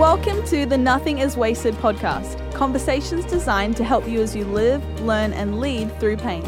[0.00, 4.82] Welcome to the Nothing is Wasted podcast, conversations designed to help you as you live,
[5.02, 6.42] learn, and lead through pain.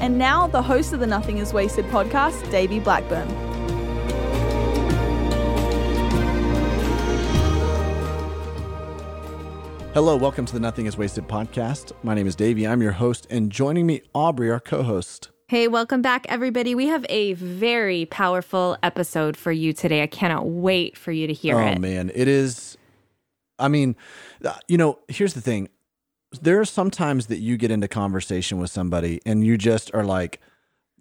[0.00, 3.26] And now, the host of the Nothing is Wasted podcast, Davey Blackburn.
[9.94, 11.92] Hello, welcome to the Nothing is Wasted podcast.
[12.02, 12.66] My name is Davey.
[12.66, 15.30] I'm your host, and joining me, Aubrey, our co host.
[15.50, 16.76] Hey, welcome back, everybody.
[16.76, 20.02] We have a very powerful episode for you today.
[20.02, 21.78] I cannot wait for you to hear oh, it.
[21.78, 22.12] Oh, man.
[22.14, 22.76] It is,
[23.60, 23.96] I mean,
[24.44, 25.68] uh, you know, here's the thing.
[26.40, 30.04] There are some times that you get into conversation with somebody and you just are
[30.04, 30.40] like,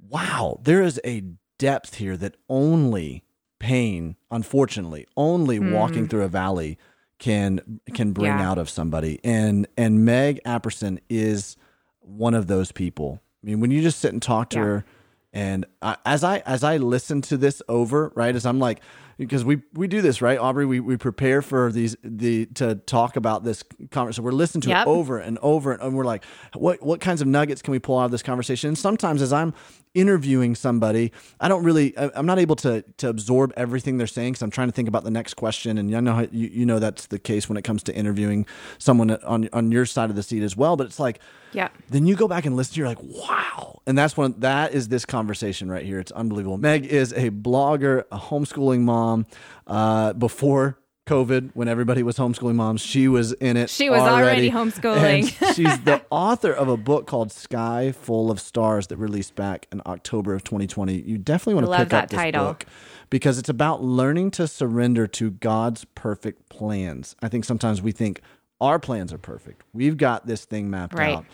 [0.10, 1.24] wow, there is a
[1.58, 3.24] depth here that only
[3.60, 5.72] pain, unfortunately, only mm.
[5.72, 6.78] walking through a valley
[7.20, 8.50] can can bring yeah.
[8.50, 9.20] out of somebody.
[9.24, 11.58] And and Meg Apperson is
[12.00, 13.22] one of those people.
[13.44, 14.64] I mean, when you just sit and talk to yeah.
[14.64, 14.86] her,
[15.34, 18.82] and I, as I as I listen to this over, right, as I'm like,
[19.20, 23.18] because we we do this right aubrey we, we prepare for these the to talk
[23.18, 24.88] about this conversation so we're listening to yep.
[24.88, 26.24] it over and over and, and we're like
[26.56, 29.34] what what kinds of nuggets can we pull out of this conversation and sometimes as
[29.34, 29.54] i'm
[29.94, 31.12] interviewing somebody
[31.42, 34.70] i don't really i'm not able to to absorb everything they're saying because i'm trying
[34.70, 37.20] to think about the next question and i know how, you, you know that's the
[37.20, 38.46] case when it comes to interviewing
[38.78, 41.20] someone on on your side of the seat as well but it's like
[41.52, 44.88] yeah then you go back and listen you're like wow and that's one that is
[44.88, 49.26] this conversation right here it's unbelievable meg is a blogger a homeschooling mom mom
[49.68, 50.78] uh, before
[51.08, 52.82] COVID when everybody was homeschooling moms.
[52.82, 53.72] She was in it.
[53.72, 55.56] She was already, already homeschooling.
[55.56, 59.82] she's the author of a book called Sky Full of Stars that released back in
[59.88, 61.02] October of 2020.
[61.02, 62.46] You definitely want to pick up this title.
[62.46, 62.66] book
[63.10, 67.16] because it's about learning to surrender to God's perfect plans.
[67.24, 68.22] I think sometimes we think
[68.62, 69.64] our plans are perfect.
[69.74, 71.18] We've got this thing mapped right.
[71.18, 71.26] out.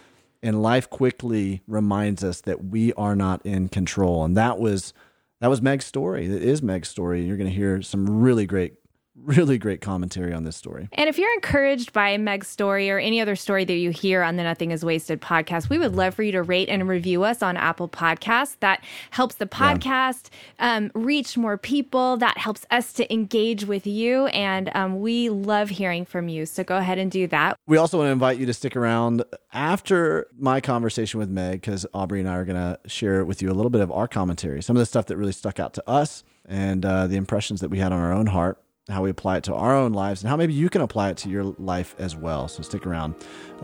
[0.44, 4.24] And life quickly reminds us that we are not in control.
[4.24, 4.94] And that was
[5.42, 6.26] that was Meg's story.
[6.26, 7.24] It is Meg's story.
[7.24, 8.76] You're going to hear some really great
[9.24, 10.90] really great commentary on this story.
[10.94, 14.36] And if you're encouraged by Meg's story or any other story that you hear on
[14.36, 17.42] the Nothing is Wasted podcast, we would love for you to rate and review us
[17.42, 18.58] on Apple Podcasts.
[18.60, 20.76] That helps the podcast yeah.
[20.76, 22.18] um, reach more people.
[22.18, 24.28] That helps us to engage with you.
[24.28, 26.46] And um, we love hearing from you.
[26.46, 27.58] So go ahead and do that.
[27.68, 31.86] We also want to invite you to stick around after my conversation with Meg, because
[31.94, 34.62] Aubrey and I are going to share with you a little bit of our commentary,
[34.62, 37.70] some of the stuff that really stuck out to us and uh, the impressions that
[37.70, 40.30] we had on our own heart how we apply it to our own lives and
[40.30, 42.48] how maybe you can apply it to your life as well.
[42.48, 43.16] So stick around.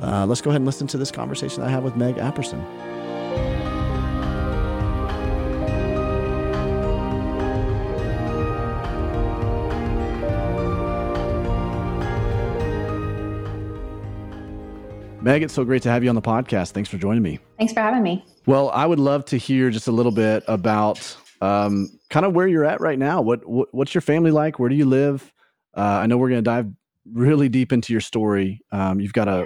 [0.02, 2.66] Uh, let's go ahead and listen to this conversation I have with Meg Apperson.
[15.22, 16.72] Meg, it's so great to have you on the podcast.
[16.72, 17.38] Thanks for joining me.
[17.60, 18.26] Thanks for having me.
[18.48, 22.48] Well, I would love to hear just a little bit about um, kind of where
[22.48, 23.22] you're at right now.
[23.22, 24.60] What, what, what's your family like?
[24.60, 25.34] Where do you live?
[25.76, 26.68] Uh, I know we're going to dive
[27.12, 28.62] really deep into your story.
[28.72, 29.46] Um, you've got a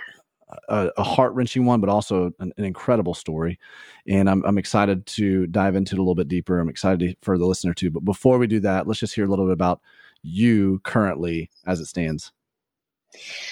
[0.70, 3.60] a, a heart wrenching one, but also an, an, incredible story,
[4.08, 6.60] and I'm I'm excited to dive into it a little bit deeper.
[6.60, 7.90] I'm excited to, for the listener too.
[7.90, 9.82] But before we do that, let's just hear a little bit about
[10.22, 12.32] you currently as it stands.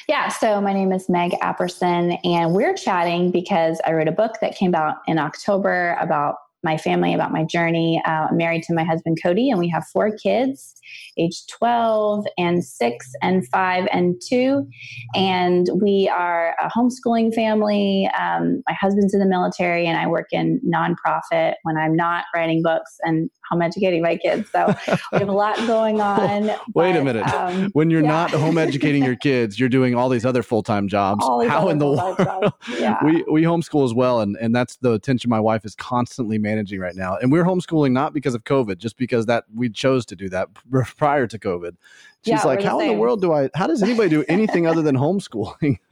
[0.07, 4.33] Yeah, so my name is Meg Apperson, and we're chatting because I wrote a book
[4.41, 8.01] that came out in October about my family, about my journey.
[8.05, 10.75] Uh, I'm married to my husband, Cody, and we have four kids
[11.17, 14.67] age 12 and 6 and 5 and 2
[15.15, 18.09] and we are a homeschooling family.
[18.19, 22.61] Um, my husband's in the military and i work in nonprofit when i'm not writing
[22.63, 24.49] books and home educating my kids.
[24.51, 24.73] So
[25.11, 27.27] we have a lot going on wait but, a minute.
[27.33, 28.07] um, when you're yeah.
[28.07, 31.23] not home educating your kids you're doing all these other full-time jobs.
[31.25, 32.53] How in the world?
[32.79, 33.03] yeah.
[33.03, 36.79] we, we homeschool as well and, and that's the attention my wife is constantly managing
[36.79, 37.17] right now.
[37.17, 40.49] And we're homeschooling not because of covid just because that we chose to do that
[41.03, 41.75] prior to COVID.
[42.23, 44.81] She's yeah, like, how in the world do I, how does anybody do anything other
[44.81, 45.77] than homeschooling?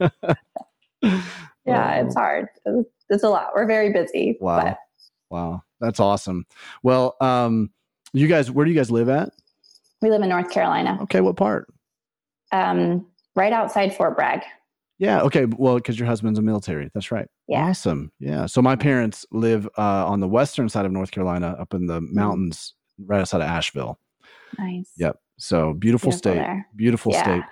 [1.66, 2.48] yeah, it's hard.
[3.10, 3.50] It's a lot.
[3.54, 4.38] We're very busy.
[4.40, 4.62] Wow.
[4.62, 4.78] But.
[5.28, 5.62] Wow.
[5.80, 6.46] That's awesome.
[6.82, 7.70] Well, um,
[8.14, 9.30] you guys, where do you guys live at?
[10.00, 10.98] We live in North Carolina.
[11.02, 11.20] Okay.
[11.20, 11.70] What part?
[12.52, 13.06] Um,
[13.36, 14.40] right outside Fort Bragg.
[14.98, 15.20] Yeah.
[15.22, 15.44] Okay.
[15.44, 16.90] Well, because your husband's a military.
[16.94, 17.28] That's right.
[17.48, 17.68] Yeah.
[17.68, 18.12] Awesome.
[18.18, 18.46] Yeah.
[18.46, 22.00] So my parents live uh, on the western side of North Carolina, up in the
[22.00, 22.14] mm-hmm.
[22.14, 22.74] mountains,
[23.04, 23.98] right outside of Asheville.
[24.58, 24.90] Nice.
[24.96, 25.18] Yep.
[25.38, 26.34] So beautiful, beautiful state.
[26.34, 26.66] There.
[26.76, 27.22] Beautiful yeah.
[27.22, 27.42] state.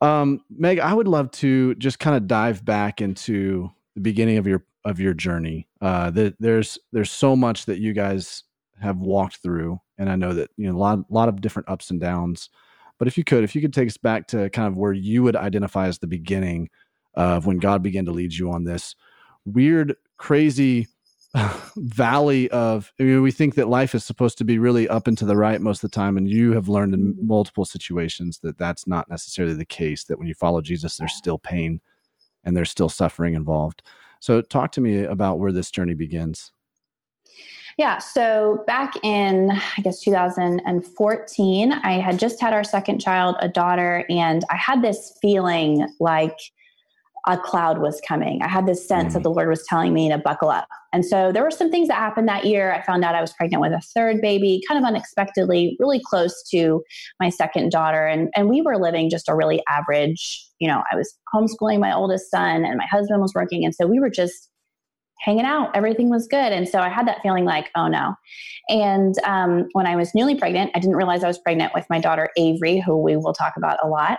[0.00, 4.46] Um, Meg, I would love to just kind of dive back into the beginning of
[4.46, 5.68] your of your journey.
[5.80, 8.44] Uh, the, there's there's so much that you guys
[8.80, 11.90] have walked through, and I know that you know a lot lot of different ups
[11.90, 12.48] and downs.
[12.98, 15.22] But if you could, if you could take us back to kind of where you
[15.22, 16.68] would identify as the beginning
[17.14, 18.94] of when God began to lead you on this
[19.44, 20.86] weird, crazy
[21.76, 25.16] valley of I mean, we think that life is supposed to be really up and
[25.18, 28.58] to the right most of the time and you have learned in multiple situations that
[28.58, 31.80] that's not necessarily the case that when you follow jesus there's still pain
[32.42, 33.82] and there's still suffering involved
[34.18, 36.50] so talk to me about where this journey begins
[37.78, 37.96] yeah.
[37.96, 44.04] So back in, I guess, 2014, I had just had our second child, a daughter,
[44.10, 46.36] and I had this feeling like
[47.26, 48.42] a cloud was coming.
[48.42, 49.14] I had this sense mm-hmm.
[49.14, 50.68] that the Lord was telling me to buckle up.
[50.92, 52.72] And so there were some things that happened that year.
[52.72, 56.42] I found out I was pregnant with a third baby, kind of unexpectedly, really close
[56.50, 56.82] to
[57.20, 58.06] my second daughter.
[58.06, 61.94] And, and we were living just a really average, you know, I was homeschooling my
[61.94, 63.64] oldest son and my husband was working.
[63.64, 64.49] And so we were just
[65.20, 65.70] hanging out.
[65.76, 66.52] Everything was good.
[66.52, 68.14] And so I had that feeling like, oh no.
[68.68, 71.98] And um, when I was newly pregnant, I didn't realize I was pregnant with my
[71.98, 74.18] daughter Avery, who we will talk about a lot.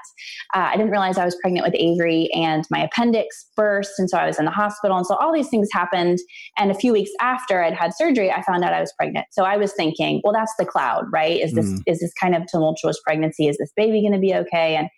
[0.53, 3.93] Uh, I didn't realize I was pregnant with Avery, and my appendix burst.
[3.97, 4.97] And so I was in the hospital.
[4.97, 6.19] And so all these things happened.
[6.57, 9.27] And a few weeks after I'd had surgery, I found out I was pregnant.
[9.31, 11.39] So I was thinking, well, that's the cloud, right?
[11.39, 11.81] Is this, mm.
[11.87, 13.47] is this kind of tumultuous pregnancy?
[13.47, 14.75] Is this baby going to be okay?
[14.75, 14.89] And,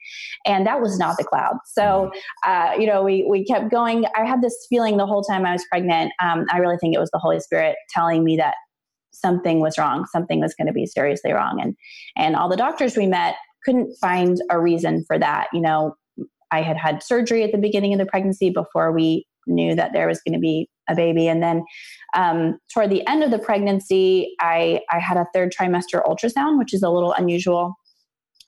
[0.47, 1.57] and that was not the cloud.
[1.65, 2.11] So,
[2.43, 2.71] mm.
[2.73, 4.05] uh, you know, we, we kept going.
[4.15, 6.95] I had this feeling the whole time I was pregnant pregnant, um, I really think
[6.95, 8.55] it was the Holy Spirit telling me that
[9.11, 11.75] something was wrong, something was going to be seriously wrong, and
[12.17, 13.35] and all the doctors we met
[13.65, 15.47] couldn't find a reason for that.
[15.53, 15.95] You know,
[16.51, 20.07] I had had surgery at the beginning of the pregnancy before we knew that there
[20.07, 21.63] was going to be a baby, and then
[22.15, 26.73] um, toward the end of the pregnancy, I I had a third trimester ultrasound, which
[26.73, 27.75] is a little unusual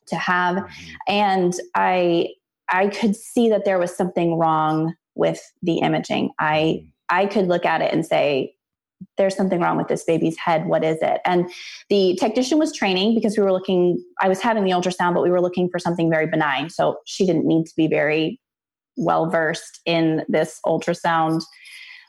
[0.08, 0.94] to have, mm-hmm.
[1.08, 2.30] and I
[2.70, 6.32] I could see that there was something wrong with the imaging.
[6.40, 6.88] I mm.
[7.10, 8.56] I could look at it and say,
[9.18, 10.68] there's something wrong with this baby's head.
[10.68, 11.22] What is it?
[11.26, 11.50] And
[11.90, 15.30] the technician was training because we were looking, I was having the ultrasound, but we
[15.30, 16.70] were looking for something very benign.
[16.70, 18.40] So she didn't need to be very
[18.98, 21.42] well versed in this ultrasound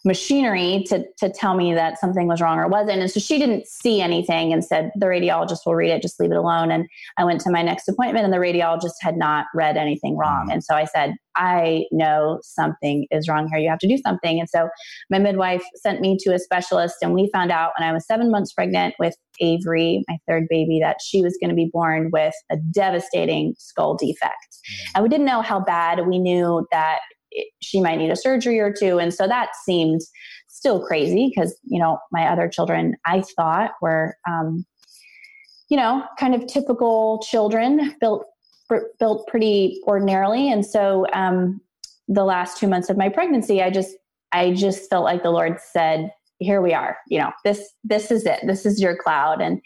[0.06, 3.00] machinery to, to tell me that something was wrong or wasn't.
[3.00, 6.30] And so she didn't see anything and said, the radiologist will read it, just leave
[6.30, 6.70] it alone.
[6.70, 6.86] And
[7.18, 10.48] I went to my next appointment and the radiologist had not read anything wrong.
[10.48, 10.54] Mm.
[10.54, 13.58] And so I said, I know something is wrong here.
[13.58, 14.40] You have to do something.
[14.40, 14.68] And so
[15.10, 18.30] my midwife sent me to a specialist and we found out when I was seven
[18.30, 22.34] months pregnant with Avery, my third baby, that she was going to be born with
[22.50, 24.56] a devastating skull defect.
[24.70, 24.90] Mm.
[24.94, 26.06] And we didn't know how bad.
[26.06, 27.00] We knew that
[27.60, 28.98] she might need a surgery or two.
[28.98, 30.00] And so that seemed
[30.48, 34.64] still crazy because, you know, my other children I thought were, um,
[35.68, 38.24] you know, kind of typical children built
[38.98, 40.50] built pretty ordinarily.
[40.50, 41.60] And so um,
[42.08, 43.94] the last two months of my pregnancy, I just
[44.32, 46.96] I just felt like the Lord said, "Here we are.
[47.08, 48.40] You know, this this is it.
[48.44, 49.60] This is your cloud." And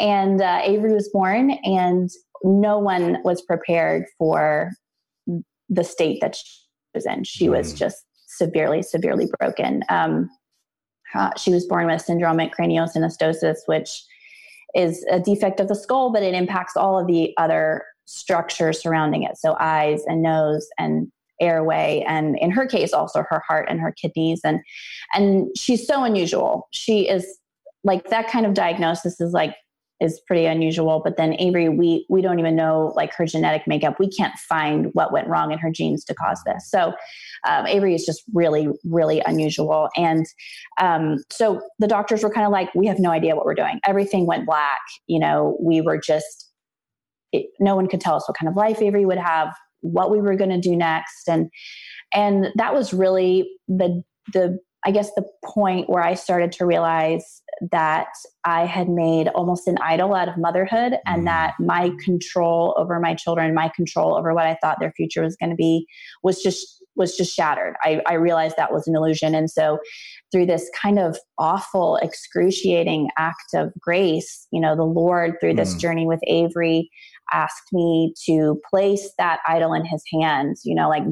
[0.00, 2.10] and uh, Avery was born, and
[2.42, 4.72] no one was prepared for
[5.68, 6.36] the state that
[6.94, 7.24] was in.
[7.24, 7.76] She was mm.
[7.76, 9.82] just severely, severely broken.
[9.88, 10.30] Um,
[11.14, 14.02] uh, she was born with syndromic craniosynostosis, which
[14.74, 19.22] is a defect of the skull, but it impacts all of the other structures surrounding
[19.22, 19.38] it.
[19.38, 23.92] So eyes and nose and airway and in her case also her heart and her
[23.92, 24.60] kidneys and
[25.14, 27.38] and she's so unusual she is
[27.84, 29.54] like that kind of diagnosis is like
[30.00, 31.00] is pretty unusual.
[31.02, 33.96] But then Avery, we we don't even know like her genetic makeup.
[33.98, 36.70] We can't find what went wrong in her genes to cause this.
[36.70, 36.92] So
[37.48, 39.88] um, Avery is just really really unusual.
[39.96, 40.26] And
[40.80, 43.80] um, so the doctors were kind of like, we have no idea what we're doing.
[43.84, 44.80] Everything went black.
[45.06, 46.48] You know, we were just
[47.32, 50.20] it, no one could tell us what kind of life Avery would have, what we
[50.20, 51.50] were going to do next, and
[52.12, 54.02] and that was really the
[54.32, 57.42] the I guess the point where I started to realize
[57.72, 58.08] that
[58.44, 61.24] I had made almost an idol out of motherhood and mm.
[61.24, 65.36] that my control over my children, my control over what I thought their future was
[65.36, 65.86] going to be
[66.22, 67.76] was just was just shattered.
[67.82, 69.34] I, I realized that was an illusion.
[69.34, 69.78] And so
[70.32, 75.74] through this kind of awful, excruciating act of grace, you know, the Lord through this
[75.74, 75.80] mm.
[75.80, 76.90] journey with Avery
[77.32, 81.04] asked me to place that idol in his hands, you know, like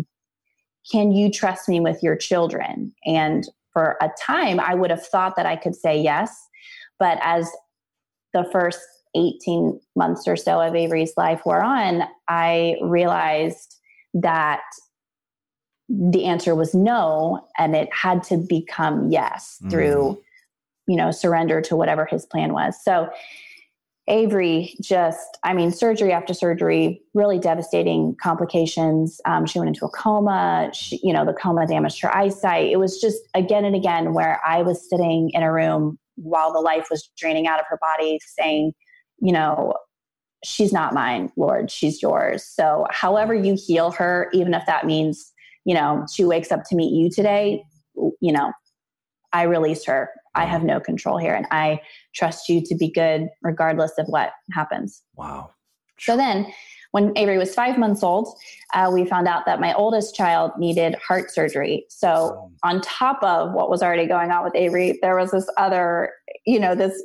[0.90, 2.93] can you trust me with your children?
[3.05, 6.35] And for a time, I would have thought that I could say yes.
[6.99, 7.50] But as
[8.33, 8.81] the first
[9.14, 13.76] 18 months or so of Avery's life wore on, I realized
[14.14, 14.62] that
[15.88, 19.71] the answer was no, and it had to become yes mm.
[19.71, 20.21] through,
[20.87, 22.76] you know, surrender to whatever his plan was.
[22.83, 23.09] So
[24.09, 29.21] Avery just, I mean, surgery after surgery, really devastating complications.
[29.25, 30.71] Um, she went into a coma.
[30.73, 32.71] She, you know, the coma damaged her eyesight.
[32.71, 36.61] It was just again and again where I was sitting in a room while the
[36.61, 38.73] life was draining out of her body, saying,
[39.19, 39.75] you know,
[40.45, 42.45] she's not mine, Lord, she's yours.
[42.45, 45.33] So, however you heal her, even if that means,
[45.65, 47.65] you know, she wakes up to meet you today,
[48.21, 48.53] you know,
[49.33, 51.81] I release her I have no control here, and I
[52.14, 55.02] trust you to be good regardless of what happens.
[55.16, 55.50] Wow.
[55.99, 56.47] So then,
[56.93, 58.38] when Avery was five months old,
[58.75, 61.87] uh, we found out that my oldest child needed heart surgery.
[61.88, 66.12] So, on top of what was already going on with Avery, there was this other,
[66.47, 67.02] you know, this,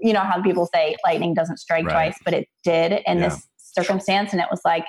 [0.00, 1.92] you know, how people say lightning doesn't strike Right.
[1.92, 3.28] twice, but it did in Yeah.
[3.28, 4.32] this circumstance.
[4.32, 4.84] And it was like,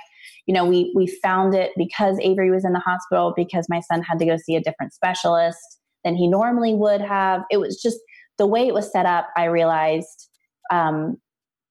[0.45, 4.01] you know, we we found it because Avery was in the hospital because my son
[4.01, 7.43] had to go see a different specialist than he normally would have.
[7.51, 7.99] It was just
[8.37, 9.29] the way it was set up.
[9.35, 10.29] I realized
[10.71, 11.17] um,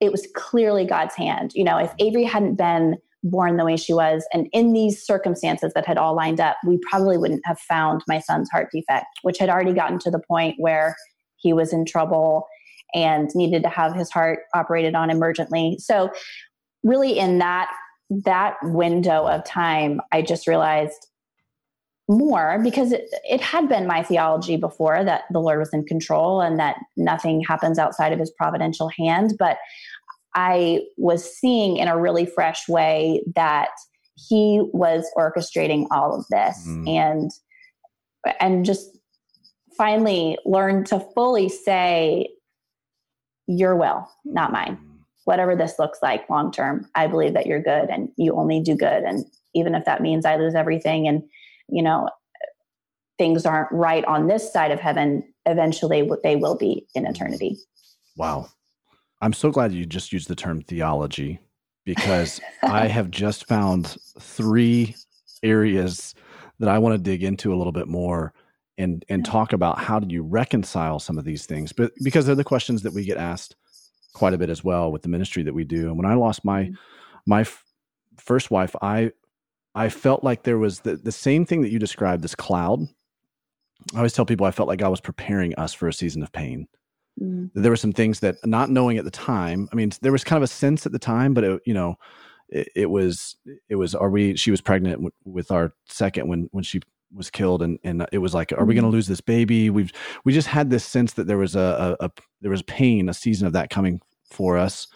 [0.00, 1.52] it was clearly God's hand.
[1.54, 5.72] You know, if Avery hadn't been born the way she was, and in these circumstances
[5.74, 9.38] that had all lined up, we probably wouldn't have found my son's heart defect, which
[9.38, 10.96] had already gotten to the point where
[11.36, 12.46] he was in trouble
[12.94, 15.80] and needed to have his heart operated on emergently.
[15.80, 16.10] So,
[16.82, 17.68] really, in that
[18.10, 21.08] that window of time, I just realized
[22.08, 26.40] more because it, it had been my theology before that the Lord was in control
[26.40, 29.34] and that nothing happens outside of his providential hand.
[29.38, 29.58] But
[30.34, 33.70] I was seeing in a really fresh way that
[34.16, 36.88] he was orchestrating all of this Mm.
[36.88, 37.30] and
[38.40, 38.96] and just
[39.76, 42.28] finally learned to fully say
[43.46, 44.78] your will not mine
[45.24, 48.74] whatever this looks like long term i believe that you're good and you only do
[48.74, 51.22] good and even if that means i lose everything and
[51.68, 52.08] you know
[53.18, 57.56] things aren't right on this side of heaven eventually they will be in eternity
[58.16, 58.48] Wow.
[59.20, 61.38] I'm so glad you just used the term theology
[61.84, 64.96] because I have just found three
[65.42, 66.14] areas
[66.58, 68.32] that I want to dig into a little bit more
[68.78, 69.32] and and mm-hmm.
[69.32, 71.72] talk about how do you reconcile some of these things.
[71.72, 73.56] But because they're the questions that we get asked
[74.12, 75.88] quite a bit as well with the ministry that we do.
[75.88, 76.74] And when I lost my mm-hmm.
[77.26, 77.64] my f-
[78.16, 79.12] first wife, I
[79.76, 82.80] I felt like there was the, the same thing that you described, this cloud.
[83.94, 86.32] I always tell people I felt like God was preparing us for a season of
[86.32, 86.66] pain
[87.22, 87.50] Mm.
[87.54, 90.36] there were some things that not knowing at the time i mean there was kind
[90.36, 91.96] of a sense at the time but it, you know
[92.50, 93.36] it, it was
[93.70, 96.78] it was are we she was pregnant w- with our second when when she
[97.14, 99.92] was killed and and it was like are we going to lose this baby we've
[100.24, 102.10] we just had this sense that there was a, a, a
[102.42, 103.98] there was pain a season of that coming
[104.30, 104.86] for us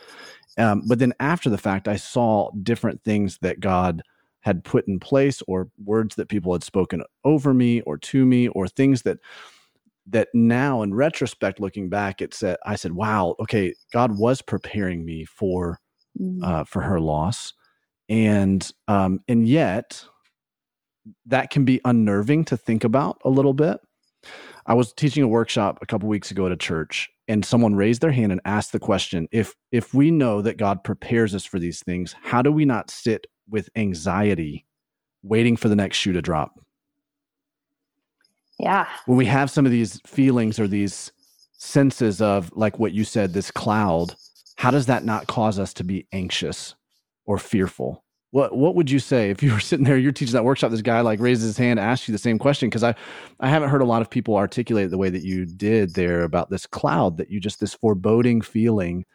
[0.59, 4.03] um, but then after the fact i saw different things that god
[4.41, 8.49] had put in place or words that people had spoken over me or to me
[8.49, 9.19] or things that
[10.07, 15.05] that now in retrospect looking back it said i said wow okay god was preparing
[15.05, 15.79] me for
[16.21, 16.43] Mm.
[16.43, 17.55] uh, for her loss
[18.09, 20.05] and um and yet
[21.27, 23.79] that can be unnerving to think about a little bit
[24.67, 28.01] i was teaching a workshop a couple weeks ago at a church and someone raised
[28.03, 31.61] their hand and asked the question if if we know that god prepares us for
[31.61, 34.67] these things how do we not sit with anxiety
[35.23, 36.59] waiting for the next shoe to drop.
[38.59, 38.87] Yeah.
[39.07, 41.13] When we have some of these feelings or these
[41.53, 44.15] senses of like what you said this cloud
[44.61, 46.75] how does that not cause us to be anxious
[47.25, 48.05] or fearful?
[48.31, 50.83] What what would you say if you were sitting there you're teaching that workshop this
[50.83, 52.69] guy like raises his hand asks you the same question?
[52.69, 52.95] Because i
[53.41, 56.51] i haven't heard a lot of people articulate the way that you did there about
[56.51, 59.07] this cloud that you just this foreboding feeling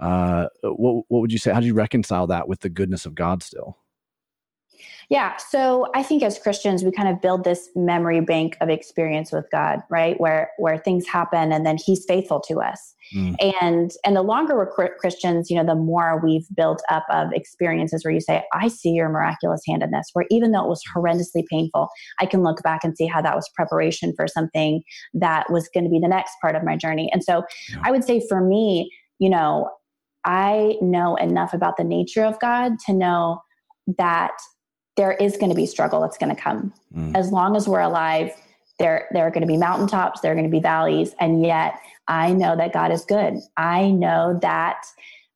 [0.00, 3.14] uh what what would you say how do you reconcile that with the goodness of
[3.14, 3.78] god still
[5.10, 5.36] Yeah.
[5.38, 9.46] So I think as Christians, we kind of build this memory bank of experience with
[9.50, 10.20] God, right?
[10.20, 12.94] Where where things happen and then He's faithful to us.
[13.16, 13.34] Mm.
[13.62, 18.04] And and the longer we're Christians, you know, the more we've built up of experiences
[18.04, 20.82] where you say, "I see Your miraculous hand in this." Where even though it was
[20.94, 21.88] horrendously painful,
[22.20, 24.82] I can look back and see how that was preparation for something
[25.14, 27.08] that was going to be the next part of my journey.
[27.12, 27.80] And so, Yeah.
[27.82, 29.70] I would say for me, you know,
[30.28, 33.42] I know enough about the nature of God to know
[33.96, 34.32] that
[34.98, 36.74] there is going to be struggle that's going to come.
[36.94, 37.16] Mm.
[37.16, 38.30] As long as we're alive,
[38.78, 41.14] there, there are going to be mountaintops, there are going to be valleys.
[41.18, 43.38] And yet, I know that God is good.
[43.56, 44.84] I know that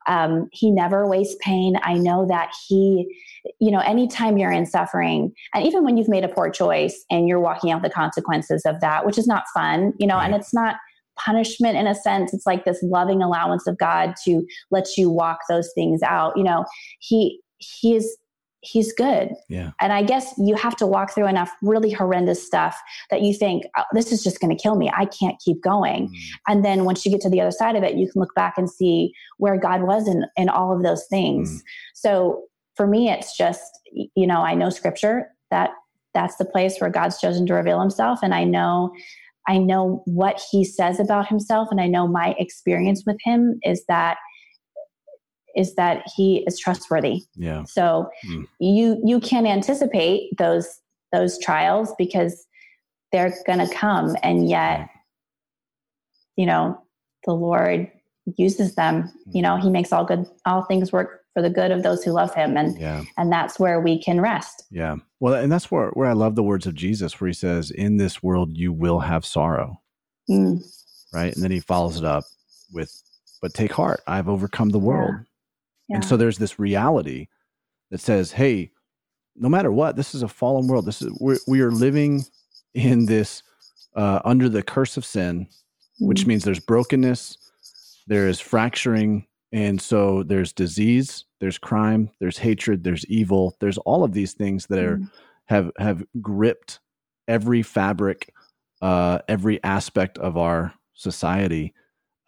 [0.07, 1.79] um, He never wastes pain.
[1.83, 3.19] I know that He,
[3.61, 7.27] you know, anytime you're in suffering, and even when you've made a poor choice and
[7.27, 10.53] you're walking out the consequences of that, which is not fun, you know, and it's
[10.53, 10.77] not
[11.25, 15.39] punishment in a sense it's like this loving allowance of god to let you walk
[15.49, 16.65] those things out you know
[17.01, 18.17] he he is
[18.65, 22.81] he's good yeah and I guess you have to walk through enough really horrendous stuff
[23.11, 24.91] that you think, oh, this is just going to kill me.
[24.97, 26.09] I can't keep going.
[26.09, 26.15] Mm.
[26.47, 28.55] And then once you get to the other side of it, you can look back
[28.57, 31.51] and see where God was in, in all of those things.
[31.51, 31.63] Mm.
[31.95, 32.45] So
[32.77, 35.71] for me, it's just, you know, I know scripture that
[36.15, 38.21] that's the place where God's chosen to reveal himself.
[38.23, 38.93] And I know,
[39.49, 41.69] I know what he says about himself.
[41.71, 44.17] And I know my experience with him is that
[45.55, 47.23] is that he is trustworthy.
[47.37, 48.47] yeah So Mm.
[48.61, 50.69] you you can anticipate those
[51.13, 52.47] those trials because
[53.11, 54.89] they're going to come, and yet
[56.37, 56.79] you know,
[57.27, 57.91] the Lord
[58.37, 59.13] uses them.
[59.33, 62.13] You know, He makes all good, all things work for the good of those who
[62.13, 63.03] love Him, and Yeah.
[63.17, 64.65] and that's where we can rest.
[64.71, 64.97] Yeah.
[65.21, 67.97] Well, and that's where, where I love the words of Jesus, where he says, In
[67.97, 69.81] this world, you will have sorrow.
[70.31, 70.63] Mm,
[71.13, 71.35] Right.
[71.35, 72.25] And then he follows it up
[72.73, 72.91] with,
[73.41, 75.15] But take heart, I've overcome the world.
[75.89, 75.97] yeah.
[75.97, 77.29] And so there's this reality
[77.91, 78.71] that says, Hey,
[79.37, 80.85] no matter what, this is a fallen world.
[80.87, 82.25] This is, we're, we are living
[82.75, 83.43] in this,
[83.97, 85.47] uh, under the curse of sin,
[86.01, 87.37] which Mm, means there's brokenness,
[88.07, 94.03] there is fracturing, and so there's disease, there's crime, there's hatred, there's evil, there's all
[94.03, 95.11] of these things that are mm,
[95.47, 96.81] have have gripped
[97.29, 98.33] every fabric,
[98.81, 101.75] uh, every aspect of our society,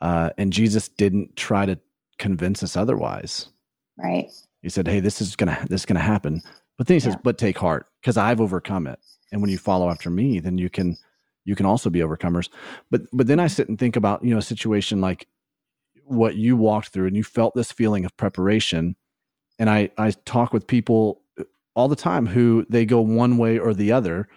[0.01, 1.79] uh, and Jesus didn't try to
[2.19, 3.49] convince us otherwise.
[3.97, 4.31] right.
[4.63, 6.43] He said, "Hey, this is gonna this is gonna happen,"
[6.77, 8.99] but then he says, "But take heart, because I've overcome it.
[9.33, 10.97] And when you follow after me, then you can
[11.45, 12.49] you can also be overcomers."
[12.91, 15.27] But but then I sit and think about you know a situation like
[16.07, 18.97] what you walked through, and you felt this feeling of preparation.
[19.59, 21.23] And I I talk with people
[21.75, 24.29] all the time who they go one way or the other.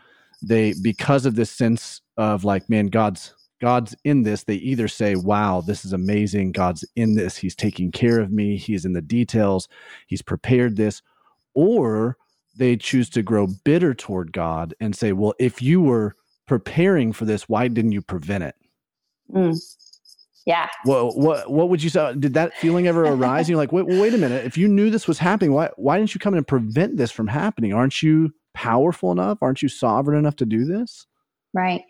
[0.42, 4.44] They because of this sense of like, man, God's God's in this.
[4.44, 6.52] They either say, "Wow, this is amazing.
[6.52, 7.38] God's in this.
[7.38, 8.56] He's taking care of me.
[8.56, 9.68] He's in the details.
[10.08, 11.02] He's prepared this,"
[11.56, 12.18] or
[12.56, 16.14] they choose to grow bitter toward God and say, "Well, if you were
[16.48, 18.56] preparing for this, why didn't you prevent it?"
[19.34, 19.60] Mm.
[20.48, 20.70] Yeah.
[20.86, 22.16] What what what would you say?
[22.18, 23.50] Did that feeling ever arise?
[23.50, 24.46] You're like, wait, wait a minute.
[24.46, 27.12] If you knew this was happening, why why didn't you come in and prevent this
[27.12, 27.74] from happening?
[27.74, 29.40] Aren't you powerful enough?
[29.42, 31.06] Aren't you sovereign enough to do this?
[31.54, 31.82] Right.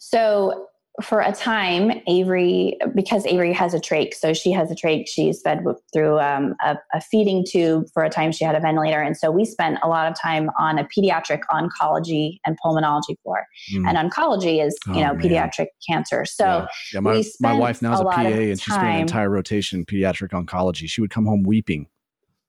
[0.00, 0.68] So
[1.02, 5.40] for a time, Avery, because Avery has a trach, so she has a trach, she's
[5.42, 5.62] fed
[5.92, 7.84] through um, a, a feeding tube.
[7.92, 9.00] For a time, she had a ventilator.
[9.00, 13.44] And so we spent a lot of time on a pediatric oncology and pulmonology floor.
[13.72, 13.88] Mm.
[13.88, 15.20] And oncology is, you Oh, know, man.
[15.20, 16.24] pediatric cancer.
[16.24, 19.00] So yeah, Yeah, my, my wife now is a a, PA and she's doing an
[19.00, 20.88] entire rotation in pediatric oncology.
[20.88, 21.86] She would come home weeping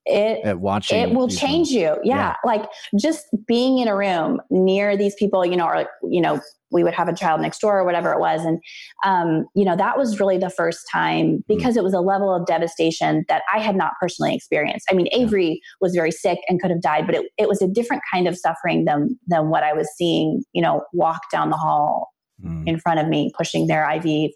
[0.08, 0.98] it, at watching.
[1.00, 1.72] it will change ones.
[1.72, 2.16] you yeah.
[2.16, 2.34] Yeah.
[2.44, 2.64] like
[2.98, 6.40] just being in a room near these people you know or you know
[6.70, 8.58] we would have a child next door or whatever it was and
[9.04, 12.46] um, you know that was really the first time because it was a level of
[12.46, 16.70] devastation that i had not personally experienced i mean avery was very sick and could
[16.70, 19.72] have died but it, it was a different kind of suffering than than what i
[19.72, 22.08] was seeing you know walk down the hall
[22.44, 22.68] Mm.
[22.68, 24.30] in front of me pushing their iv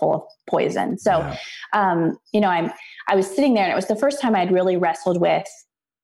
[0.00, 1.36] full of poison so Yeah.
[1.72, 2.70] um, you know, I'm
[3.08, 5.46] I was sitting there, and it was the first time I'd really wrestled with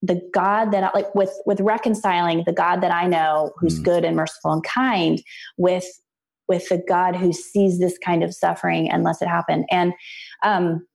[0.04, 3.85] the God that I like with with reconciling the God that I know, who's Mm.
[3.85, 5.22] good and merciful and kind,
[5.56, 5.87] with
[6.48, 9.64] with the God who sees this kind of suffering and lets it happen.
[9.70, 9.92] And
[10.42, 10.87] um,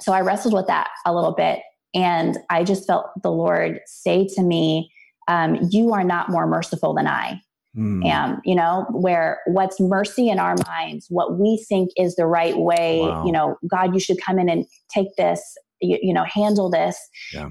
[0.00, 1.60] so I wrestled with that a little bit,
[1.94, 4.90] and I just felt the Lord say to me,
[5.28, 7.40] um, "You are not more merciful than I."
[7.74, 8.04] Mm.
[8.04, 12.58] am you know where what's mercy in our minds what we think is the right
[12.58, 13.24] way Wow.
[13.24, 15.40] you know god you should come in and take this
[15.80, 16.98] you, you know handle this
[17.32, 17.48] Yeah.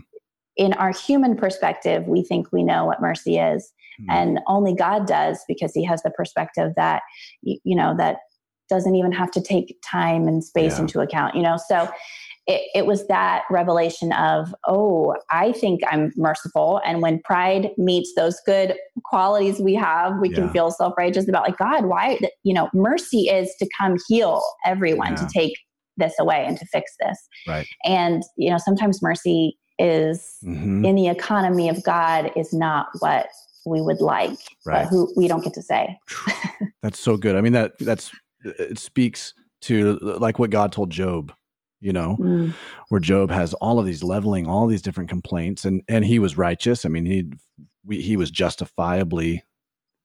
[0.58, 4.06] in our human perspective we think we know what mercy is Mm.
[4.10, 7.02] and only god does because he has the perspective that
[7.42, 8.18] you know that
[8.70, 10.82] doesn't even have to take time and space Yeah.
[10.82, 11.90] into account you know so
[12.48, 18.14] it, it was that revelation of oh i think i'm merciful and when pride meets
[18.16, 18.76] those good
[19.06, 23.54] qualities we have we can feel self-righteous about like god why you know mercy is
[23.60, 25.18] to come heal everyone Yeah.
[25.18, 25.54] to take
[25.98, 27.68] this away and to fix this Right.
[27.86, 30.86] and you know sometimes mercy is Mhm.
[30.86, 33.28] in the economy of god is not what
[33.66, 34.84] we would like Right.
[34.84, 35.98] but who we don't get to say
[36.82, 37.36] That's so good.
[37.36, 38.12] I mean that that's
[38.44, 41.32] it speaks to like what God told Job,
[41.82, 42.54] you know, Mm,
[42.90, 46.38] where Job has all of these leveling, all these different complaints, and and he was
[46.38, 46.86] righteous.
[46.86, 47.26] I mean, he
[47.86, 49.44] we, he was justifiably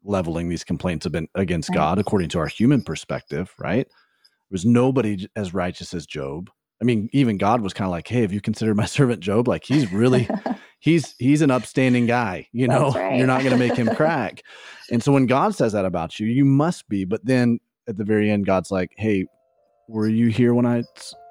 [0.03, 1.75] leveling these complaints against Right.
[1.75, 3.87] God according to our human perspective, right?
[3.87, 6.51] There was nobody as righteous as Job.
[6.81, 9.49] I mean, even God was kind of like, "Hey, have you considered my servant Job?
[9.49, 10.29] Like, he's really
[10.81, 13.17] he's he's an upstanding guy you know right.
[13.19, 14.43] you're not going to make him crack
[14.91, 17.59] and so when god says that about you you must be but then
[17.89, 19.25] at the very end god's like hey
[19.89, 20.83] were you here when i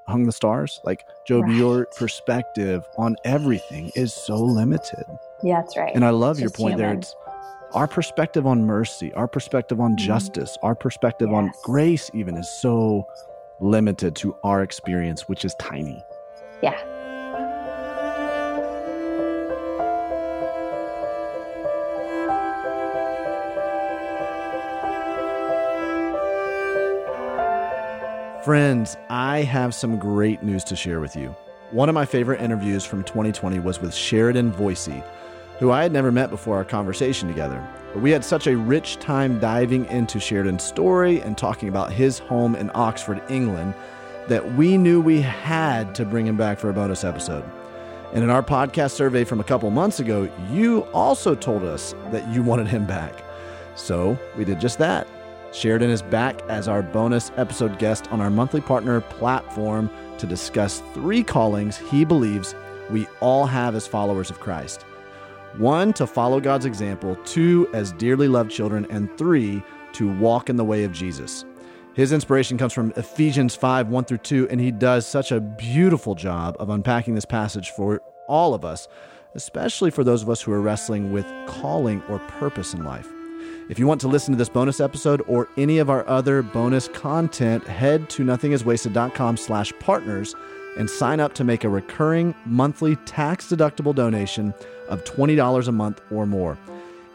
[0.08, 0.80] hung the stars.
[0.84, 5.04] Like job your perspective on everything is so limited.
[5.44, 5.92] Yeah that's right.
[5.96, 6.94] And i love your Just point there.
[6.94, 7.16] it's
[7.74, 9.98] our perspective on mercy our perspective on Mhm.
[9.98, 13.06] justice our perspective on grace even is so
[13.60, 16.02] limited to our experience which is tiny.
[16.62, 16.78] Yeah
[28.46, 31.36] Friends, I have some great news to share with you.
[31.72, 35.04] One of my favorite interviews from 2020 was with Sheridan Voisey,
[35.58, 37.68] who I had never met before our conversation together.
[37.92, 42.20] But we had such a rich time diving into Sheridan's story and talking about his
[42.20, 43.74] home in Oxford, England,
[44.28, 47.44] that we knew we had to bring him back for a bonus episode.
[48.14, 52.32] And in our podcast survey from a couple months ago, you also told us that
[52.32, 53.24] you wanted him back.
[53.76, 55.08] So we did just that.
[55.56, 60.84] Sheridan is back as our bonus episode guest on our monthly partner platform to discuss
[60.94, 62.54] three callings he believes
[62.90, 64.82] we all have as followers of Christ.
[65.56, 69.64] One, to follow God's example, two, as dearly loved children, and three,
[69.94, 71.46] to walk in the way of Jesus.
[71.94, 76.16] His inspiration comes from Ephesians 5 1 through 2, and he does such a beautiful
[76.16, 78.90] job of unpacking this passage for all of us,
[79.36, 83.15] especially for those of us who are wrestling with calling or purpose in life.
[83.68, 86.88] If you want to listen to this bonus episode or any of our other bonus
[86.90, 90.36] content, head to nothingiswasted.com slash partners
[90.78, 94.54] and sign up to make a recurring monthly tax deductible donation
[94.88, 96.60] of $20 a month or more.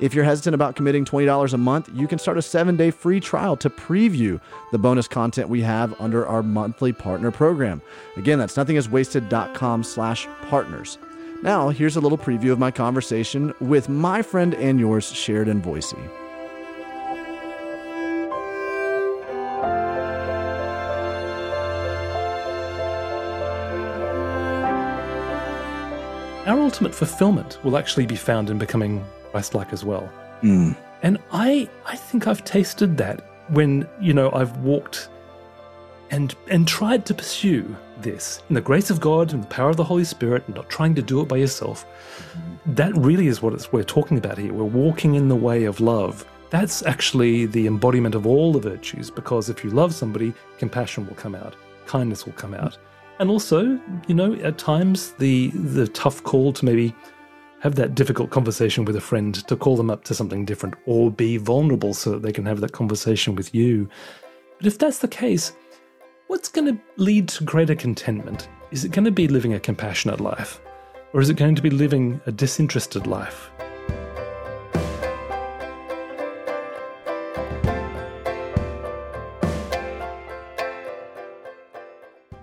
[0.00, 3.20] If you're hesitant about committing $20 a month, you can start a seven day free
[3.20, 4.40] trial to preview
[4.72, 7.80] the bonus content we have under our monthly partner program.
[8.16, 10.98] Again, that's nothingiswasted.com slash partners.
[11.42, 16.19] Now, here's a little preview of my conversation with my friend and yours, Sheridan Voisey.
[26.50, 30.10] Our ultimate fulfillment will actually be found in becoming Christ-like as well.
[30.42, 30.76] Mm.
[31.02, 35.08] And I, I think I've tasted that when you know I've walked
[36.10, 39.76] and and tried to pursue this in the grace of God and the power of
[39.76, 41.86] the Holy Spirit, and not trying to do it by yourself.
[42.66, 44.52] That really is what we're talking about here.
[44.52, 46.24] We're walking in the way of love.
[46.50, 51.14] That's actually the embodiment of all the virtues, because if you love somebody, compassion will
[51.14, 51.54] come out,
[51.86, 52.76] kindness will come out
[53.20, 53.78] and also,
[54.08, 56.94] you know, at times the the tough call to maybe
[57.60, 61.10] have that difficult conversation with a friend to call them up to something different or
[61.10, 63.86] be vulnerable so that they can have that conversation with you.
[64.56, 65.52] But if that's the case,
[66.28, 68.48] what's going to lead to greater contentment?
[68.70, 70.58] Is it going to be living a compassionate life?
[71.12, 73.50] Or is it going to be living a disinterested life?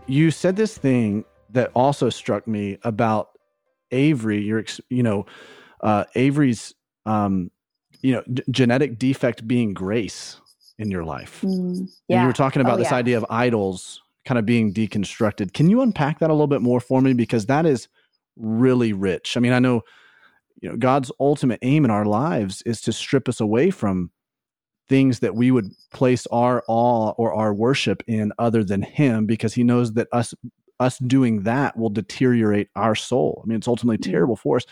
[0.07, 3.29] You said this thing that also struck me about
[3.91, 4.41] Avery.
[4.41, 5.25] Your, you know,
[5.81, 6.73] uh, Avery's,
[7.05, 7.51] um,
[8.01, 10.39] you know, d- genetic defect being grace
[10.77, 11.41] in your life.
[11.41, 12.15] Mm, yeah.
[12.17, 12.97] And you were talking about Oh, this yeah.
[12.97, 15.53] idea of idols kind of being deconstructed.
[15.53, 17.13] Can you unpack that a little bit more for me?
[17.13, 17.87] Because that is
[18.35, 19.37] really rich.
[19.37, 19.81] I mean, I know,
[20.61, 24.11] you know, God's ultimate aim in our lives is to strip us away from
[24.89, 29.54] things that we would place our awe or our worship in other than him because
[29.54, 30.34] he knows that us
[30.80, 33.41] us doing that will deteriorate our soul.
[33.43, 34.12] I mean, it's ultimately Mm.
[34.12, 34.65] terrible for us.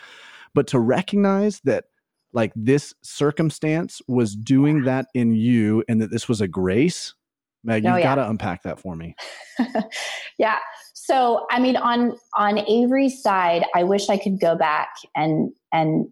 [0.53, 1.85] But to recognize that
[2.31, 7.13] like this circumstance was doing that in you and that this was a grace,
[7.63, 8.03] Meg, Oh, you've yeah.
[8.03, 9.15] got to unpack that for me.
[10.37, 10.59] yeah.
[10.93, 16.07] So, I mean, on on Avery's side, I wish I could go back and and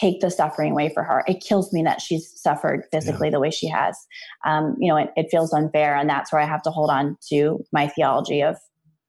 [0.00, 1.24] take the suffering away for her.
[1.26, 3.96] It kills me that she's suffered physically the way she has.
[4.46, 7.16] Um, you know, it, it feels unfair, and that's where I have to hold on
[7.30, 8.56] to my theology of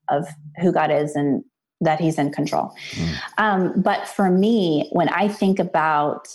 [0.10, 0.28] of
[0.60, 1.44] who God is and
[1.82, 2.74] that He's in control.
[2.92, 3.16] Mm.
[3.38, 6.28] Um, but for me, when I think about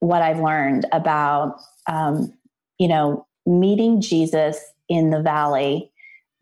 [0.00, 1.56] what I've learned about,
[1.88, 2.32] um,
[2.78, 5.90] you know, meeting Jesus in the valley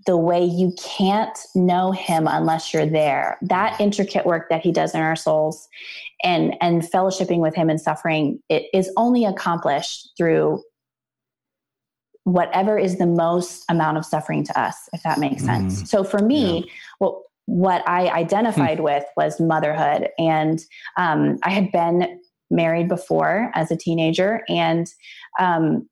[0.06, 3.38] the way you can't know him unless you're there.
[3.42, 5.68] That intricate work that he does in our souls
[6.22, 10.62] and and fellowshipping with him and suffering it is only accomplished through
[12.24, 15.82] whatever is the most amount of suffering to us if that makes sense.
[15.82, 15.88] Mm.
[15.88, 17.14] so for me what
[17.46, 20.08] what i identified with was motherhood.
[20.18, 20.60] And
[20.96, 24.86] um, i had been married before as a teenager and
[25.40, 25.88] um,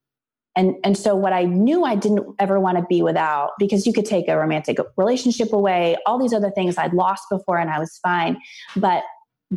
[0.57, 3.93] and and so what i knew i didn't ever want to be without because you
[3.93, 7.79] could take a romantic relationship away all these other things i'd lost before and i
[7.79, 8.37] was fine
[8.77, 9.03] but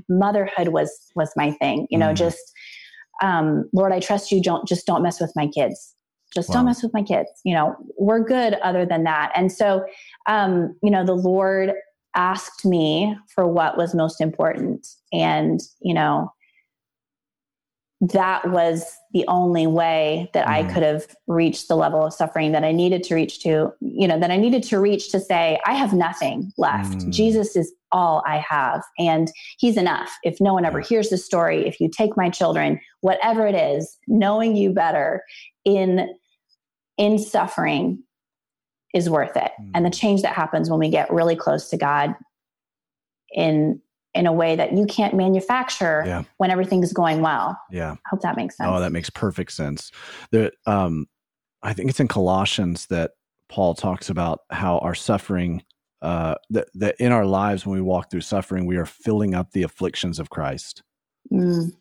[0.10, 2.16] motherhood was was my thing you know Mhm.
[2.18, 2.54] just
[3.22, 5.96] um lord i trust you don't just don't mess with my kids
[6.34, 6.56] just Wow.
[6.56, 9.84] don't mess with my kids you know we're good other than that and so
[10.28, 11.74] um you know the lord
[12.16, 16.32] asked me for what was most important and you know
[18.12, 20.74] that was the only way that I Mhm.
[20.74, 24.20] could have reached the level of suffering that I needed to reach to, you know,
[24.20, 27.06] that I needed to reach to say, I have nothing left.
[27.06, 27.12] Mm.
[27.12, 30.18] Jesus is all I have, and He's enough.
[30.24, 33.98] If no one ever hears the story, if you take my children, whatever it is,
[34.08, 35.24] knowing you better
[35.64, 36.10] in
[36.98, 38.04] in suffering
[38.94, 39.52] is worth it.
[39.62, 39.72] Mm.
[39.76, 42.16] And the change that happens when we get really close to God
[43.32, 43.82] in
[44.16, 46.24] in a way that you can't manufacture Yeah.
[46.38, 47.60] when everything's going well.
[47.72, 47.94] Yeah.
[47.94, 48.70] I hope that makes sense.
[48.72, 49.92] Oh, that makes perfect sense.
[50.32, 51.08] There, um,
[51.64, 53.12] I think it's in Colossians that
[53.50, 55.64] Paul talks about how our suffering,
[56.02, 59.52] uh, that, that in our lives when we walk through suffering, we are filling up
[59.52, 60.84] the afflictions of Christ,
[61.32, 61.72] Mm,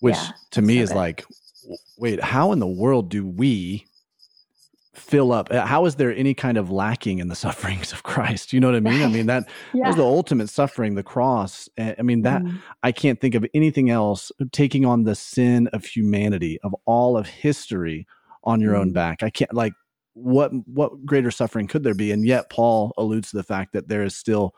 [0.00, 0.96] which Yeah, to me so is good.
[0.96, 1.24] like,
[1.96, 3.86] wait, how in the world do we
[5.00, 5.50] fill up?
[5.50, 8.52] uh, How is there any kind of lacking in the sufferings of Christ?
[8.52, 9.02] You know what I mean?
[9.02, 9.86] I mean that yeah.
[9.86, 11.68] was the ultimate suffering, the cross.
[11.78, 15.84] I mean that Mm, I can't think of anything else taking on the sin of
[15.84, 18.06] humanity of all of history
[18.44, 18.94] on your own Mm.
[18.94, 19.22] back.
[19.22, 19.72] I can't like
[20.14, 22.10] what what greater suffering could there be?
[22.12, 24.54] And yet Paul alludes to the fact that there is still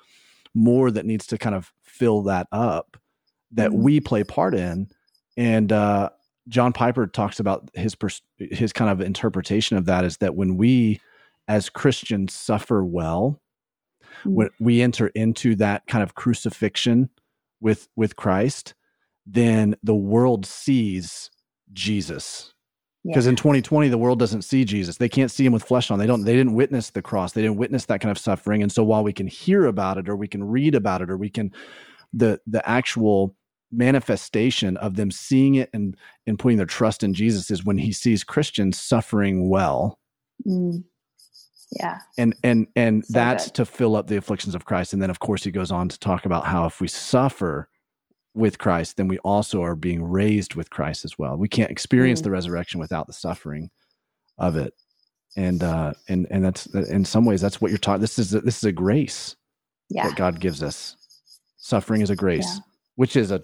[0.55, 2.97] more that needs to kind of fill that up
[3.53, 3.83] that Mm.
[3.83, 4.89] we play part in.
[5.37, 6.11] And uh,
[6.49, 10.57] John Piper talks about his pers- his kind of interpretation of that is that when
[10.57, 11.01] we
[11.49, 13.41] as Christians suffer well,
[14.25, 14.35] Mm.
[14.35, 17.09] when we enter into that kind of crucifixion
[17.61, 18.75] with with Christ,
[19.27, 21.31] then the world sees
[21.73, 22.53] Jesus.
[23.05, 23.11] yeah.
[23.13, 24.99] Because in 2020, the world doesn't see Jesus.
[24.99, 25.99] They can't see him with flesh on.
[25.99, 26.25] They don't.
[26.25, 27.33] They didn't witness the cross.
[27.33, 28.63] They didn't witness that kind of suffering.
[28.63, 31.17] And so, while we can hear about it, or we can read about it, or
[31.17, 31.51] we can,
[32.13, 33.35] the the actual
[33.73, 37.93] manifestation of them seeing it and and putting their trust in Jesus is when he
[37.93, 39.99] sees Christians suffering well
[40.47, 40.83] Mm.
[41.79, 41.99] yeah.
[42.19, 43.55] and and and So that's good.
[43.55, 44.93] to fill up the afflictions of Christ.
[44.93, 47.69] And then, of course, he goes on to talk about how if we suffer
[48.35, 51.37] with Christ, then we also are being raised with Christ as well.
[51.37, 52.25] We can't experience Mm.
[52.25, 53.71] the resurrection without the suffering
[54.39, 54.75] of it.
[55.37, 58.01] And uh, and and that's in some ways that's what you're taught.
[58.01, 59.37] This is a, this is a grace
[59.91, 60.09] Yeah.
[60.09, 60.97] that God gives us.
[61.59, 62.61] Suffering is a grace, Yeah.
[62.97, 63.43] which is a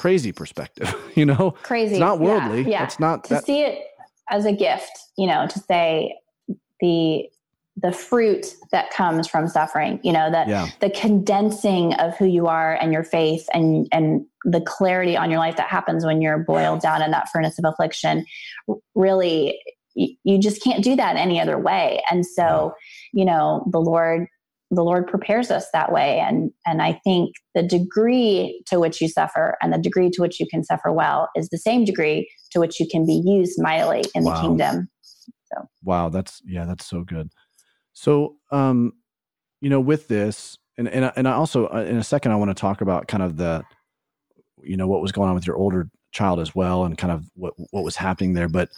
[0.00, 0.94] crazy perspective.
[1.16, 1.96] You know, Crazy.
[1.96, 2.70] it's not worldly.
[2.70, 2.84] Yeah.
[2.84, 3.44] It's not to that.
[3.44, 3.84] see it
[4.30, 6.16] as a gift, you know, to say
[6.80, 7.28] the
[7.76, 12.46] the fruit that comes from suffering, you know, that Yeah, the condensing of who you
[12.46, 16.38] are and your faith and and the clarity on your life that happens when you're
[16.38, 18.24] boiled down in that furnace of affliction
[18.94, 19.60] really
[19.96, 22.72] you just can't do that any other way and so
[23.12, 24.26] you know the lord
[24.70, 29.08] the lord prepares us that way and and i think the degree to which you
[29.08, 32.60] suffer and the degree to which you can suffer well is the same degree to
[32.60, 34.34] which you can be used mightily in Wow.
[34.34, 34.88] the kingdom
[35.82, 37.30] Wow, that's yeah, that's so good.
[37.92, 38.92] So, um,
[39.60, 42.36] you know, with this, and and I- and I also uh, in a second I
[42.36, 43.64] want to talk about kind of the,
[44.62, 47.24] you know, what was going on with your older child as well, and kind of
[47.34, 48.48] what what was happening there.
[48.48, 48.68] But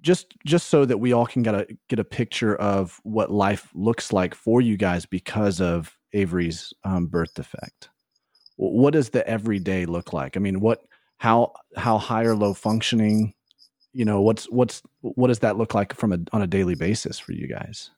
[0.00, 3.68] just just so that we all can get a get a picture of what life
[3.74, 7.88] looks like for you guys because of Avery's um, birth defect.
[8.56, 10.36] What does the everyday look like?
[10.36, 10.80] I mean, what
[11.18, 13.34] how how high or low functioning
[13.94, 17.18] you know what's what's what does that look like from a on a daily basis
[17.18, 17.90] for you guys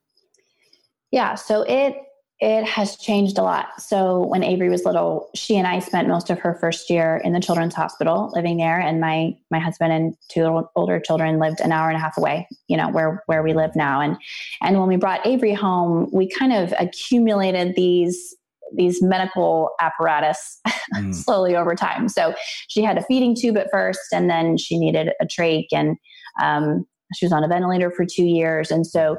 [1.10, 1.96] Yeah, so it
[2.38, 3.80] it has changed a lot.
[3.80, 7.32] So when Avery was little, she and I spent most of her first year in
[7.32, 11.60] the children's hospital, living there, and my my husband and two little- older children lived
[11.60, 12.46] an hour and a half away.
[12.68, 14.16] You know where where we live now, and
[14.62, 18.34] and when we brought Avery home, we kind of accumulated these
[18.74, 20.60] these medical apparatus
[20.94, 22.08] Mm, slowly over time.
[22.08, 22.34] So
[22.68, 25.96] she had a feeding tube at first, and then she needed a trach, and
[26.40, 28.70] um, she was on a ventilator for two years.
[28.70, 29.16] And so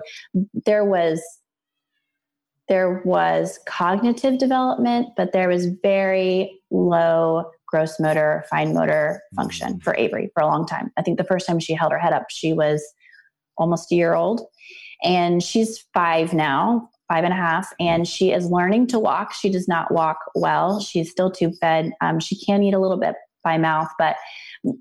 [0.66, 1.22] there was
[2.70, 9.96] there was cognitive development, but there was very low gross motor, fine motor function for
[9.98, 10.92] Avery for a long time.
[10.98, 12.84] I think the first time she held her head up, she was
[13.58, 14.42] almost a year old,
[15.04, 19.34] and she's five now, five and a half, and she is learning to walk.
[19.34, 20.80] She does not walk well.
[20.80, 21.92] She's still tube fed.
[22.02, 23.16] Um, she can eat a little bit
[23.48, 24.18] by mouth, but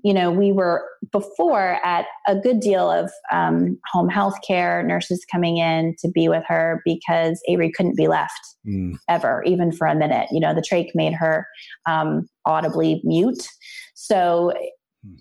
[0.03, 5.25] you know, we were before at a good deal of um, home health care, nurses
[5.31, 9.87] coming in to be with her because Avery couldn't be left mm, ever, even for
[9.87, 10.27] a minute.
[10.31, 11.47] You know, the trach made her
[11.85, 13.47] um, audibly mute.
[13.93, 14.51] So,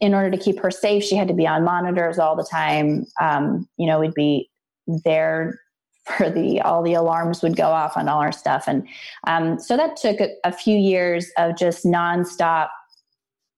[0.00, 3.04] in order to keep her safe, she had to be on monitors all the time.
[3.20, 4.50] Um, you know, we'd be
[5.04, 5.60] there
[6.06, 8.88] for the all the alarms would go off on all our stuff, and
[9.26, 12.68] um, so that took a, a few years of just nonstop,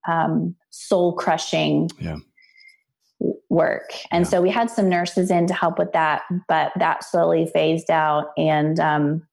[0.08, 2.16] um, soul crushing Yeah.
[3.50, 3.92] work.
[4.10, 4.30] And Yeah.
[4.30, 8.30] so we had some nurses in to help with that, but that slowly phased out.
[8.36, 9.26] And, um,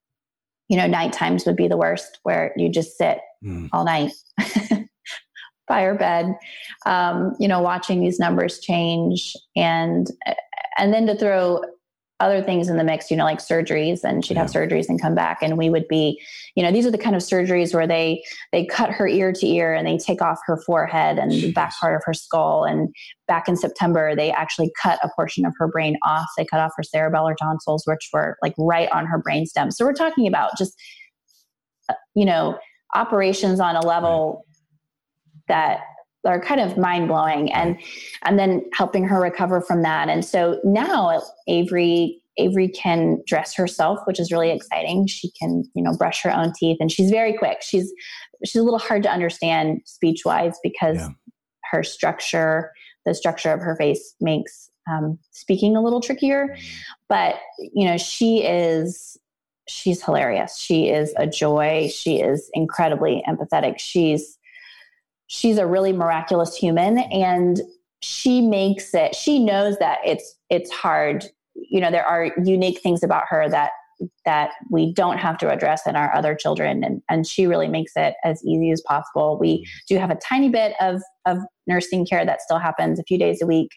[0.67, 3.69] you know, night times would be the worst where you just sit mm.
[3.71, 4.11] all night
[5.67, 6.35] by your bed,
[6.85, 10.07] um, you know, watching these numbers change and,
[10.77, 11.61] and then to throw
[12.21, 15.13] other things in the mix, you know, like surgeries and she'd have surgeries and come
[15.13, 16.19] back and we would be,
[16.55, 18.23] you know, these are the kind of surgeries where they,
[18.53, 21.73] they cut her ear to ear and they take off her forehead and the back
[21.77, 22.63] part of her skull.
[22.63, 22.95] And
[23.27, 26.27] back in September, they actually cut a portion of her brain off.
[26.37, 29.73] They cut off her cerebellar tonsils, which were like right on her brainstem.
[29.73, 30.73] So we're talking about just,
[31.89, 32.57] uh, you know,
[32.93, 34.45] operations on a level
[35.49, 35.81] that
[36.25, 37.77] are kind of mind blowing and
[38.23, 40.09] and then helping her recover from that.
[40.09, 45.07] And so now Avery Avery can dress herself, which is really exciting.
[45.07, 47.59] She can, you know, brush her own teeth and she's very quick.
[47.61, 47.93] She's
[48.43, 51.09] she's a little hard to understand speech wise because yeah.
[51.71, 52.71] her structure,
[53.05, 56.47] the structure of her face makes um, speaking a little trickier.
[56.47, 56.65] Mm-hmm.
[57.09, 59.17] But, you know, she is
[59.67, 60.57] she's hilarious.
[60.57, 61.89] She is a joy.
[61.91, 63.79] She is incredibly empathetic.
[63.79, 64.34] She's
[65.35, 67.61] she's a really miraculous human and
[68.01, 73.03] she makes it she knows that it's it's hard you know there are unique things
[73.03, 73.71] about her that
[74.25, 77.93] that we don't have to address in our other children and, and she really makes
[77.95, 79.79] it as easy as possible we mm-hmm.
[79.87, 83.41] do have a tiny bit of, of nursing care that still happens a few days
[83.41, 83.69] a week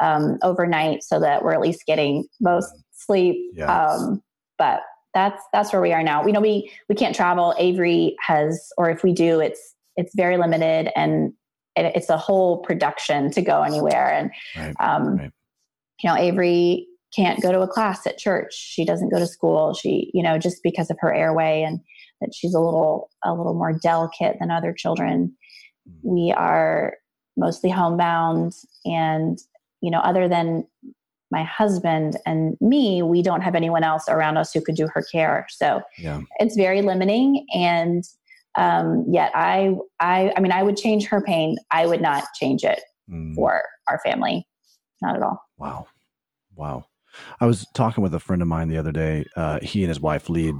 [0.00, 3.86] um, overnight so that we're at least getting most sleep yeah.
[3.86, 4.22] um,
[4.58, 4.82] but
[5.14, 6.22] that's that's where we are now.
[6.22, 7.54] We know we we can't travel.
[7.58, 11.32] Avery has, or if we do, it's it's very limited, and
[11.74, 14.10] it, it's a whole production to go anywhere.
[14.10, 15.30] And right, um, right.
[16.02, 18.54] you know, Avery can't go to a class at church.
[18.54, 19.74] She doesn't go to school.
[19.74, 21.80] She, you know, just because of her airway and
[22.20, 25.34] that she's a little a little more delicate than other children.
[25.88, 25.92] Mm.
[26.02, 26.96] We are
[27.36, 28.54] mostly homebound,
[28.84, 29.38] and
[29.80, 30.66] you know, other than
[31.30, 35.02] my husband and me, we don't have anyone else around us who could do her
[35.10, 35.46] care.
[35.50, 36.20] So yeah.
[36.38, 37.46] it's very limiting.
[37.52, 38.04] And
[38.56, 41.56] um, yet I, I, I mean, I would change her pain.
[41.70, 43.34] I would not change it mm.
[43.34, 44.46] for our family.
[45.02, 45.40] Not at all.
[45.58, 45.86] Wow.
[46.54, 46.86] Wow.
[47.40, 49.24] I was talking with a friend of mine the other day.
[49.36, 50.54] Uh, he and his wife lead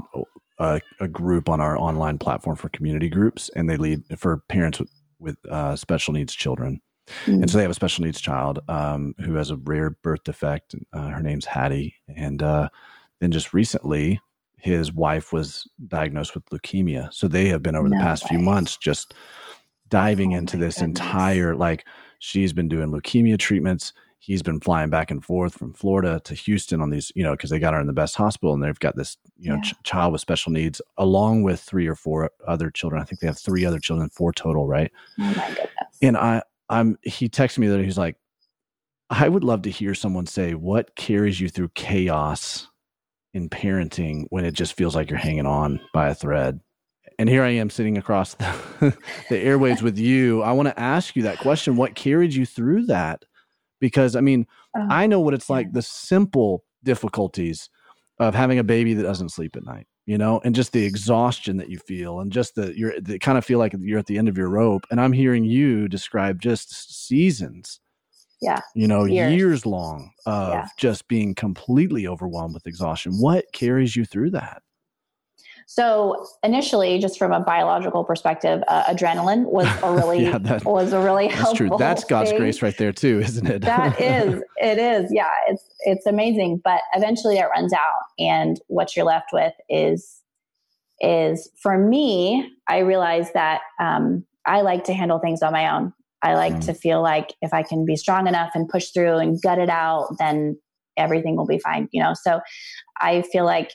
[0.59, 4.81] a, a, group on our online platform for community groups, and they lead for parents
[4.81, 6.81] with, with uh, special needs children.
[7.25, 7.43] Mm-hmm.
[7.43, 10.75] And so they have a special needs child um, who has a rare birth defect.
[10.93, 11.95] Uh, her name's Hattie.
[12.09, 12.69] And uh,
[13.21, 14.21] then just recently,
[14.59, 17.13] his wife was diagnosed with leukemia.
[17.13, 18.31] So they have been over no the past way.
[18.31, 19.15] few months just
[19.89, 21.01] diving oh into this goodness.
[21.01, 21.85] entire, like,
[22.19, 23.93] she's been doing leukemia treatments.
[24.19, 27.51] He's been flying back and forth from Florida to Houston on these, you know, because
[27.51, 29.71] they got her in the best hospital and they've got this, you know, yeah.
[29.71, 33.01] ch- child with special needs along with three or four other children.
[33.01, 34.91] I think they have three other children, four total, right?
[35.21, 35.69] Oh my goodness.
[36.03, 38.17] And I, I'm he texted me that he's like,
[39.11, 42.67] I would love to hear someone say what carries you through chaos
[43.37, 46.61] in parenting when it just feels like you're hanging on by a thread.
[47.19, 48.55] And here I am sitting across the,
[49.29, 50.43] the airwaves with you.
[50.43, 51.77] I want to ask you that question.
[51.77, 53.25] What carried you through that?
[53.81, 54.47] Because I mean,
[54.77, 57.69] uh, I know what it's like the simple difficulties
[58.19, 61.57] of having a baby that doesn't sleep at night you know, and just the exhaustion
[61.57, 64.19] that you feel, and just the you're the kind of feel like you're at the
[64.19, 64.87] end of your rope.
[64.91, 67.81] And I'm hearing you describe just seasons,
[68.41, 70.67] yeah, you know, years, years long of yeah.
[70.77, 73.13] just being completely overwhelmed with exhaustion.
[73.15, 74.63] What carries you through that?
[75.69, 80.93] So initially, just from a biological perspective, uh, adrenaline was a really yeah, that, was
[80.93, 81.69] a really that's helpful.
[81.69, 81.77] True.
[81.79, 82.39] That's God's thing.
[82.39, 83.63] grace right there too, isn't it?
[83.63, 84.43] that is.
[84.59, 85.13] It is.
[85.13, 86.61] Yeah, it's it's amazing.
[86.63, 90.23] But eventually, it runs out, and what you're left with is
[91.01, 92.53] is for me.
[92.69, 95.93] I realize that um, I like to handle things on my own.
[96.23, 96.67] I like mm.
[96.67, 99.69] to feel like if I can be strong enough and push through and gut it
[99.69, 100.59] out, then
[100.97, 101.89] everything will be fine.
[101.93, 102.15] You know.
[102.15, 102.41] So
[103.01, 103.73] I feel like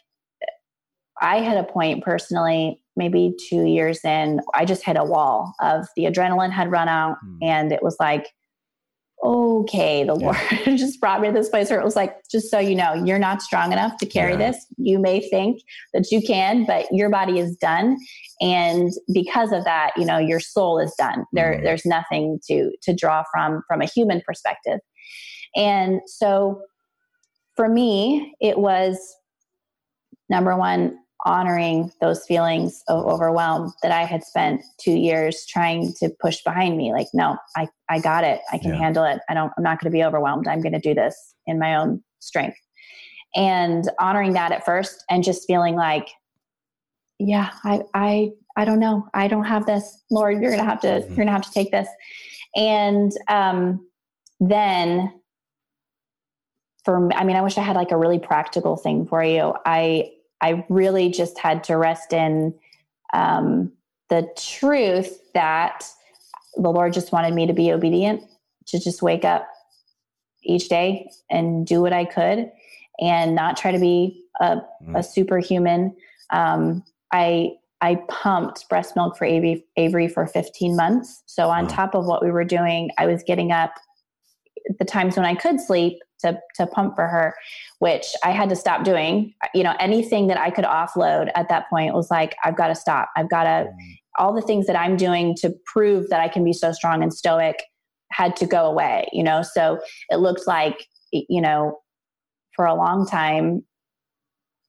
[1.21, 5.85] I had a point personally, maybe two years in, I just hit a wall of
[5.95, 7.37] the adrenaline had run out, mm.
[7.43, 8.27] and it was like,
[9.23, 10.25] okay, the yeah.
[10.25, 10.37] Lord
[10.77, 13.19] just brought me to this place where it was like, just so you know, you're
[13.19, 14.51] not strong enough to carry yeah.
[14.51, 14.65] this.
[14.77, 15.61] You may think
[15.93, 17.97] that you can, but your body is done.
[18.39, 21.25] And because of that, you know, your soul is done.
[21.33, 21.63] There, mm.
[21.63, 24.79] there's nothing to to draw from from a human perspective.
[25.55, 26.61] And so
[27.55, 28.97] for me, it was
[30.29, 36.09] number one, honoring those feelings of overwhelm that I had spent two years trying to
[36.19, 36.91] push behind me.
[36.91, 38.41] Like, no, I, I got it.
[38.51, 38.79] I can yeah.
[38.79, 39.19] handle it.
[39.29, 40.47] I don't, I'm not going to be overwhelmed.
[40.47, 42.57] I'm going to do this in my own strength.
[43.35, 46.09] And honoring that at first and just feeling like,
[47.19, 49.07] yeah, I, I, I don't know.
[49.13, 50.03] I don't have this.
[50.09, 51.07] Lord, you're going to have to, mm-hmm.
[51.07, 51.87] you're going to have to take this.
[52.55, 53.87] And, um,
[54.39, 55.13] then
[56.83, 59.53] for, I mean, I wish I had like a really practical thing for you.
[59.67, 60.11] I,
[60.41, 62.53] I really just had to rest in
[63.13, 63.71] um,
[64.09, 65.85] the truth that
[66.55, 68.23] the Lord just wanted me to be obedient,
[68.67, 69.47] to just wake up
[70.43, 72.51] each day and do what I could
[72.99, 74.97] and not try to be a, mm.
[74.97, 75.95] a superhuman.
[76.31, 81.23] Um, I I pumped breast milk for Avery, Avery for 15 months.
[81.25, 83.73] So on top of what we were doing, I was getting up
[84.77, 87.35] the times when I could sleep to, to pump for her,
[87.79, 89.33] which I had to stop doing.
[89.53, 92.75] You know, anything that I could offload at that point was like, I've got to
[92.75, 93.09] stop.
[93.15, 93.91] I've got to, mm-hmm.
[94.19, 97.13] all the things that I'm doing to prove that I can be so strong and
[97.13, 97.55] stoic
[98.11, 99.41] had to go away, you know?
[99.41, 101.79] So it looked like, you know,
[102.55, 103.63] for a long time,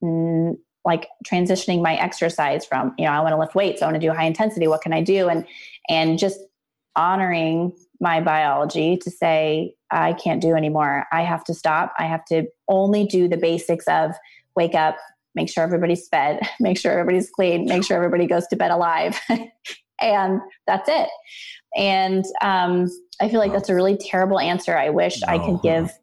[0.03, 3.95] mm, like transitioning my exercise from, you know, I want to lift weights, I want
[3.95, 5.29] to do high intensity, what can I do?
[5.29, 5.47] And,
[5.89, 6.41] and just
[6.97, 7.73] honoring
[8.03, 11.07] my biology to say, I can't do anymore.
[11.13, 11.95] I have to stop.
[11.99, 14.11] I have to only do the basics of
[14.57, 14.97] wake up,
[15.37, 19.19] make sure everybody's fed, make sure everybody's clean, make sure everybody goes to bed alive.
[20.01, 21.09] and that's it.
[21.77, 22.91] And um,
[23.21, 24.77] I feel like that's a really terrible answer.
[24.77, 25.23] I wish.
[25.23, 25.97] I could give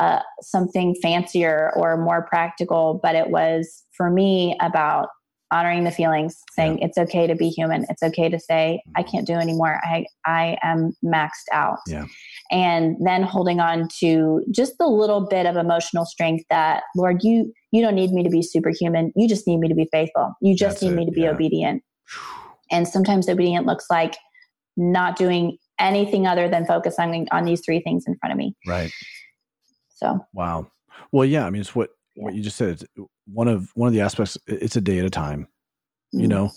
[0.00, 5.10] uh, something fancier or more practical, but it was for me about
[5.52, 6.86] honoring the feelings, saying yeah.
[6.86, 7.84] it's okay to be human.
[7.88, 9.80] It's okay to say I can't do anymore.
[9.82, 11.78] I I am maxed out.
[11.86, 12.06] Yeah.
[12.50, 17.52] And then holding on to just the little bit of emotional strength that Lord, you
[17.72, 19.12] you don't need me to be superhuman.
[19.16, 20.34] You just need me to be faithful.
[20.40, 20.96] You just That's need it.
[20.96, 21.30] me to be yeah.
[21.30, 21.82] obedient.
[22.70, 24.16] And sometimes obedient looks like
[24.76, 28.54] not doing anything other than focus on on these three things in front of me.
[28.66, 28.92] Right.
[29.96, 30.70] So wow.
[31.12, 31.46] Well, yeah.
[31.46, 32.82] I mean, it's what what you just said.
[33.32, 34.38] One of one of the aspects.
[34.46, 35.46] It's a day at a time.
[36.14, 36.20] Mm.
[36.22, 36.50] You know,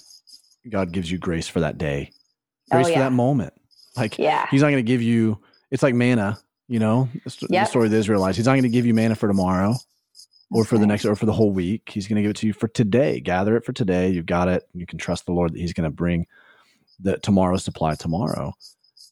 [0.69, 2.11] God gives you grace for that day,
[2.71, 2.95] grace oh, yeah.
[2.95, 3.53] for that moment.
[3.95, 5.39] Like, yeah, He's not going to give you.
[5.71, 6.39] It's like manna.
[6.67, 7.67] You know, the, yep.
[7.67, 8.37] story of the Israelites.
[8.37, 9.75] He's not going to give you manna for tomorrow
[10.51, 11.89] or for the next or for the whole week.
[11.91, 13.19] He's going to give it to you for today.
[13.19, 14.09] Gather it for today.
[14.09, 14.63] You've got it.
[14.73, 16.25] You can trust the Lord that He's going to bring
[16.99, 18.53] the tomorrow's supply tomorrow.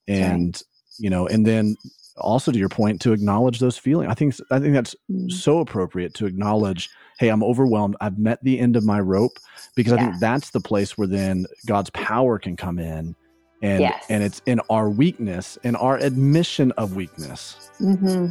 [0.08, 0.64] And right.
[0.98, 1.76] you know, and then
[2.18, 4.10] also to your point to acknowledge those feelings.
[4.10, 5.30] I think I think that's mm-hmm.
[5.30, 6.90] so appropriate to acknowledge,
[7.22, 7.96] hey, I'm overwhelmed.
[8.02, 9.38] I've met the end of my rope
[9.76, 10.00] because yeah.
[10.00, 13.16] I think that's the place where then God's power can come in.
[13.62, 14.06] And yes.
[14.10, 17.72] and it's in our weakness, in our admission of weakness.
[17.80, 18.28] Mm-hmm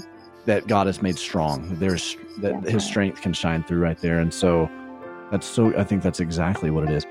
[0.47, 1.77] that God has made strong.
[1.79, 4.71] There's that His strength can shine through right there, and so
[5.31, 5.77] that's so.
[5.77, 7.05] I think that's exactly what it is.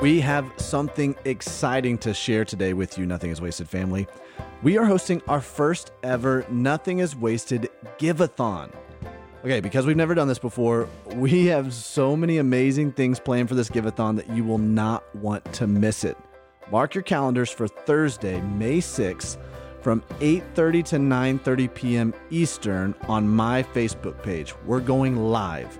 [0.00, 4.06] We have something exciting to share today with you, Nothing is Wasted family.
[4.62, 7.68] We are hosting our first ever Nothing is Wasted
[7.98, 8.72] Giveathon.
[9.44, 13.56] Okay, because we've never done this before, we have so many amazing things planned for
[13.56, 16.16] this giveathon that you will not want to miss it.
[16.70, 19.36] Mark your calendars for Thursday, May 6th
[19.80, 22.14] from 8:30 to 9:30 p.m.
[22.30, 24.54] Eastern on my Facebook page.
[24.64, 25.76] We're going live.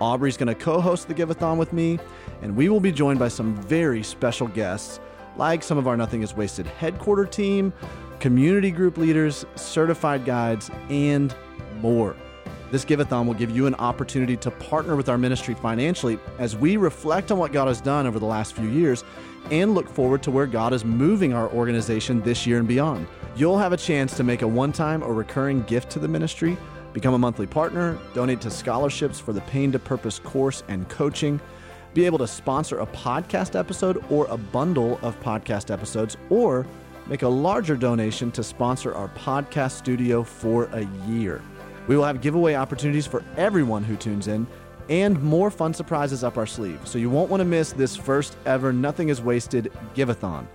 [0.00, 1.98] Aubrey's going to co-host the giveathon with me,
[2.42, 5.00] and we will be joined by some very special guests
[5.36, 7.72] like some of our Nothing is Wasted headquarter team,
[8.18, 11.34] community group leaders, certified guides, and
[11.80, 12.16] more.
[12.70, 16.76] This Giveathon will give you an opportunity to partner with our ministry financially as we
[16.76, 19.02] reflect on what God has done over the last few years
[19.50, 23.08] and look forward to where God is moving our organization this year and beyond.
[23.34, 26.56] You'll have a chance to make a one time or recurring gift to the ministry,
[26.92, 31.40] become a monthly partner, donate to scholarships for the Pain to Purpose course and coaching,
[31.94, 36.66] be able to sponsor a podcast episode or a bundle of podcast episodes, or
[37.06, 41.42] make a larger donation to sponsor our podcast studio for a year.
[41.88, 44.46] We will have giveaway opportunities for everyone who tunes in
[44.88, 46.80] and more fun surprises up our sleeve.
[46.84, 50.46] So you won't want to miss this first ever Nothing is Wasted Giveathon.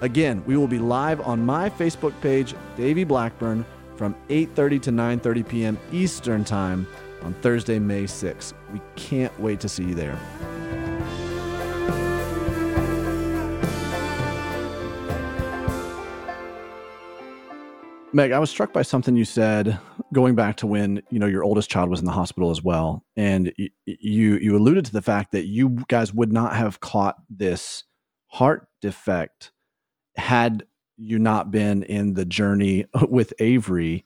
[0.00, 3.64] Again, we will be live on my Facebook page, Davey Blackburn,
[3.96, 5.78] from 8:30 to 9:30 p.m.
[5.92, 6.86] Eastern Time
[7.22, 8.52] on Thursday, May 6th.
[8.72, 10.18] We can't wait to see you there.
[18.14, 19.78] Meg, I was struck by something you said
[20.12, 23.04] going back to when you know your oldest child was in the hospital as well,
[23.16, 27.16] and you you, you alluded to the fact that you guys would not have caught
[27.30, 27.84] this
[28.26, 29.52] heart defect
[30.16, 30.64] had
[30.96, 34.04] you not been in the journey with Avery.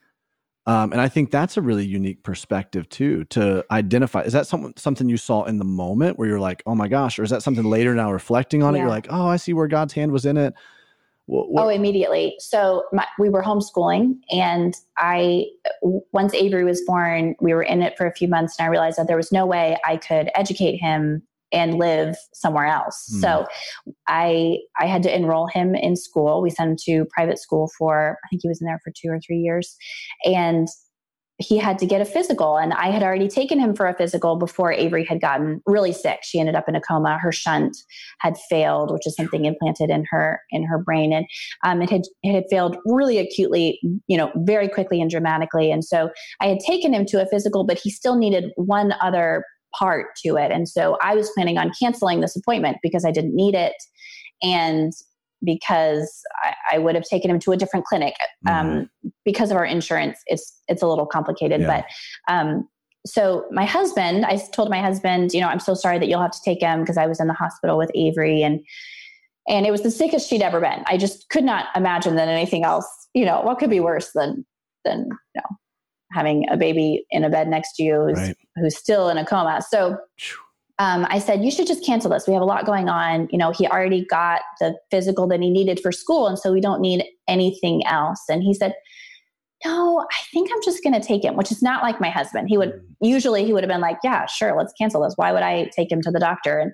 [0.66, 4.22] Um, and I think that's a really unique perspective too to identify.
[4.22, 7.18] Is that something something you saw in the moment where you're like, oh my gosh,
[7.18, 8.80] or is that something later now reflecting on yeah.
[8.80, 8.82] it?
[8.82, 10.55] You're like, oh, I see where God's hand was in it.
[11.26, 11.64] What, what?
[11.64, 12.37] Oh, immediately.
[12.39, 15.47] So my, we were homeschooling, and I
[15.82, 18.99] once Avery was born, we were in it for a few months, and I realized
[18.99, 21.22] that there was no way I could educate him
[21.53, 23.07] and live somewhere else.
[23.11, 23.21] Hmm.
[23.21, 23.47] So
[24.09, 26.43] I I had to enroll him in school.
[26.43, 29.09] We sent him to private school for I think he was in there for two
[29.09, 29.77] or three years,
[30.25, 30.69] and
[31.39, 34.37] he had to get a physical and i had already taken him for a physical
[34.37, 37.77] before avery had gotten really sick she ended up in a coma her shunt
[38.21, 41.27] had failed which is something implanted in her in her brain and
[41.65, 45.85] um, it had it had failed really acutely you know very quickly and dramatically and
[45.85, 49.45] so i had taken him to a physical but he still needed one other
[49.79, 53.35] part to it and so i was planning on canceling this appointment because i didn't
[53.35, 53.74] need it
[54.43, 54.93] and
[55.45, 58.14] because I, I, would have taken him to a different clinic.
[58.49, 59.09] Um, mm-hmm.
[59.24, 61.61] Because of our insurance, it's it's a little complicated.
[61.61, 61.85] Yeah.
[62.27, 62.68] But um,
[63.07, 66.33] so my husband, I told my husband, you know, I'm so sorry that you'll have
[66.33, 68.61] to take him because I was in the hospital with Avery and
[69.49, 70.83] and it was the sickest she'd ever been.
[70.87, 74.45] I just could not imagine that anything else, you know, what could be worse than
[74.85, 75.57] than you know
[76.13, 78.37] having a baby in a bed next to you who's right.
[78.57, 79.61] who's still in a coma.
[79.69, 79.99] So
[80.79, 82.27] um, I said, you should just cancel this.
[82.27, 83.29] We have a lot going on.
[83.31, 86.61] You know, he already got the physical that he needed for school, and so we
[86.61, 88.23] don't need anything else.
[88.29, 88.75] And he said,
[89.65, 92.49] no, I think I'm just going to take him, which is not like my husband.
[92.49, 92.83] He would mm.
[93.01, 95.15] usually he would have been like, yeah, sure, let's cancel this.
[95.17, 96.59] Why would I take him to the doctor?
[96.59, 96.73] And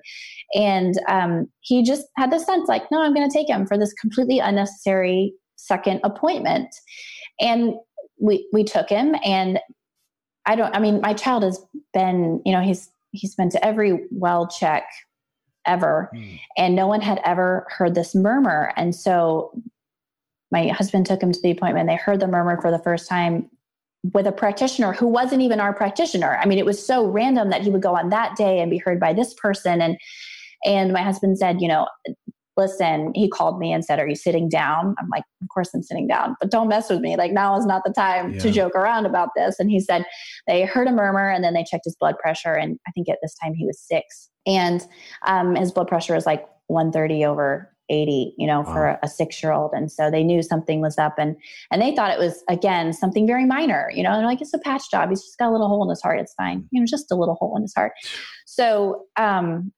[0.53, 3.77] and um, he just had this sense like, no, I'm going to take him for
[3.77, 6.67] this completely unnecessary second appointment.
[7.39, 7.73] And
[8.19, 9.59] we we took him, and
[10.45, 10.75] I don't.
[10.75, 14.85] I mean, my child has been, you know, he's he's been to every well check
[15.65, 16.39] ever, mm.
[16.57, 18.73] and no one had ever heard this murmur.
[18.75, 19.51] And so
[20.51, 21.87] my husband took him to the appointment.
[21.87, 23.49] They heard the murmur for the first time
[24.11, 26.37] with a practitioner who wasn't even our practitioner.
[26.37, 28.77] I mean, it was so random that he would go on that day and be
[28.77, 29.81] heard by this person.
[29.81, 29.97] And
[30.65, 31.87] and my husband said, you know,
[32.57, 34.95] listen, he called me and said, Are you sitting down?
[34.99, 37.15] I'm like, Of course I'm sitting down, but don't mess with me.
[37.15, 38.39] Like, now is not the time yeah.
[38.39, 39.59] to joke around about this.
[39.59, 40.05] And he said,
[40.47, 42.53] They heard a murmur and then they checked his blood pressure.
[42.53, 44.29] And I think at this time he was six.
[44.45, 44.85] And
[45.25, 48.73] um, his blood pressure was like 130 over 80 you know wow.
[48.73, 51.35] for a, a six year old and so they knew something was up and
[51.69, 54.59] and they thought it was again something very minor you know they're like it's a
[54.59, 56.85] patch job he's just got a little hole in his heart it's fine you know
[56.89, 57.91] just a little hole in his heart
[58.45, 59.71] so um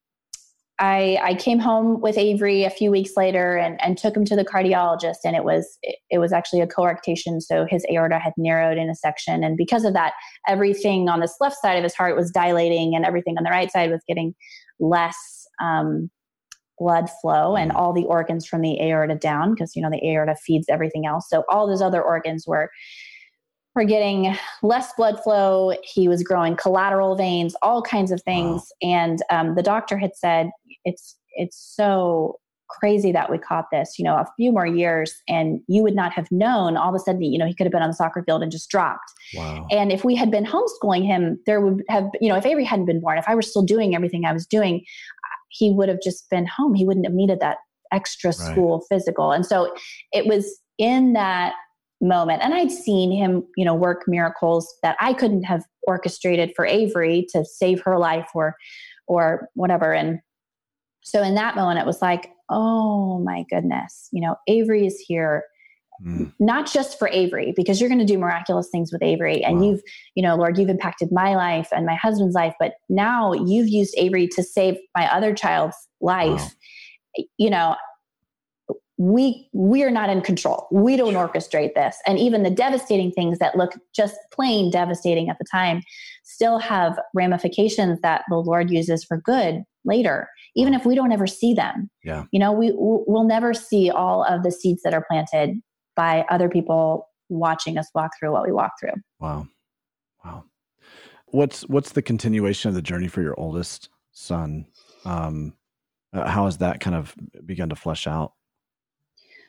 [0.77, 4.35] I, I came home with Avery a few weeks later and, and took him to
[4.35, 8.33] the cardiologist and it was it, it was actually a coarctation so his aorta had
[8.37, 10.13] narrowed in a section and because of that
[10.49, 13.71] everything on this left side of his heart was dilating and everything on the right
[13.71, 14.35] side was getting
[14.79, 16.09] less um,
[16.77, 17.75] blood flow and mm.
[17.75, 21.27] all the organs from the aorta down because you know the aorta feeds everything else
[21.29, 22.69] so all those other organs were
[23.75, 28.89] were getting less blood flow he was growing collateral veins all kinds of things wow.
[28.89, 30.49] and um, the doctor had said
[30.85, 35.59] it's it's so crazy that we caught this you know a few more years and
[35.67, 37.83] you would not have known all of a sudden you know he could have been
[37.83, 39.67] on the soccer field and just dropped wow.
[39.69, 42.87] and if we had been homeschooling him there would have you know if avery hadn't
[42.87, 44.83] been born if i were still doing everything i was doing
[45.57, 46.73] he would have just been home.
[46.73, 47.57] He wouldn't have needed that
[47.91, 48.97] extra school right.
[48.97, 49.31] physical.
[49.31, 49.73] And so
[50.11, 51.53] it was in that
[52.01, 52.41] moment.
[52.43, 57.25] And I'd seen him, you know, work miracles that I couldn't have orchestrated for Avery
[57.31, 58.55] to save her life or
[59.07, 59.93] or whatever.
[59.93, 60.19] And
[61.05, 65.43] so in that moment it was like, oh my goodness, you know, Avery is here
[66.03, 66.31] mm.
[66.39, 69.43] not just for Avery, because you're going to do miraculous things with Avery.
[69.43, 69.65] And wow.
[69.65, 69.81] you've,
[70.15, 73.93] you know, Lord, you've impacted my life and my husband's life, but now you've used
[73.97, 76.41] Avery to save my other child's life.
[76.41, 77.23] Wow.
[77.37, 77.75] You know,
[78.97, 83.39] we we are not in control we don't orchestrate this and even the devastating things
[83.39, 85.81] that look just plain devastating at the time
[86.23, 91.27] still have ramifications that the lord uses for good later even if we don't ever
[91.27, 95.05] see them yeah you know we we'll never see all of the seeds that are
[95.09, 95.61] planted
[95.95, 98.93] by other people watching us walk through what we walk through.
[99.19, 99.47] Wow.
[100.23, 100.45] Wow.
[101.27, 104.65] What's what's the continuation of the journey for your oldest son?
[105.05, 105.53] Um,
[106.13, 108.33] uh, how has that kind of begun to flesh out?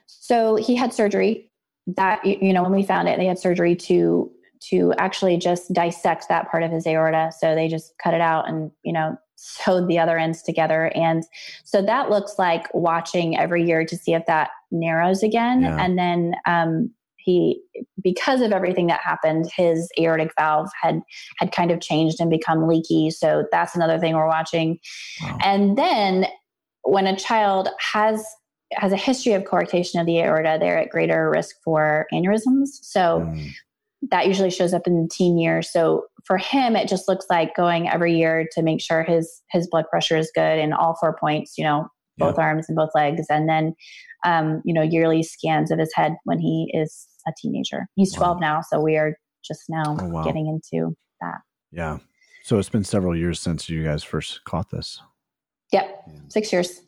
[0.07, 1.51] So he had surgery.
[1.97, 4.33] That you know, when we found it, they had surgery to
[4.71, 7.31] to actually just dissect that part of his aorta.
[7.39, 10.91] So they just cut it out and you know sewed the other ends together.
[10.95, 11.25] And
[11.65, 15.63] so that looks like watching every year to see if that narrows again.
[15.63, 15.77] Yeah.
[15.79, 17.61] And then um, he,
[18.03, 21.01] because of everything that happened, his aortic valve had
[21.39, 23.11] had kind of changed and become leaky.
[23.11, 24.79] So that's another thing we're watching.
[25.23, 25.39] Wow.
[25.45, 26.27] And then
[26.83, 28.25] when a child has
[28.73, 32.69] has a history of coarctation of the aorta, they're at greater risk for aneurysms.
[32.83, 33.53] So mm
[34.11, 35.71] that usually shows up in teen years.
[35.71, 39.69] So for him, it just looks like going every year to make sure his his
[39.69, 41.55] blood pressure is good in all four points.
[41.57, 43.75] You know, both arms and both legs, and then
[44.25, 47.87] um, you know yearly scans of his head when he is a teenager.
[47.95, 48.35] He's wow.
[48.35, 50.25] 12 now, so we are just now oh, wow.
[50.25, 51.39] getting into that.
[51.71, 51.99] Yeah.
[52.43, 55.01] So it's been several years since you guys first caught this.
[55.73, 56.15] Yep, yeah.
[56.29, 56.81] six years.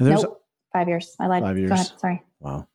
[0.00, 0.42] Nope,
[0.72, 1.14] five years.
[1.20, 1.42] I lied.
[1.42, 1.68] Five years.
[1.68, 1.92] Go ahead.
[1.98, 2.22] Sorry.
[2.40, 2.68] Wow.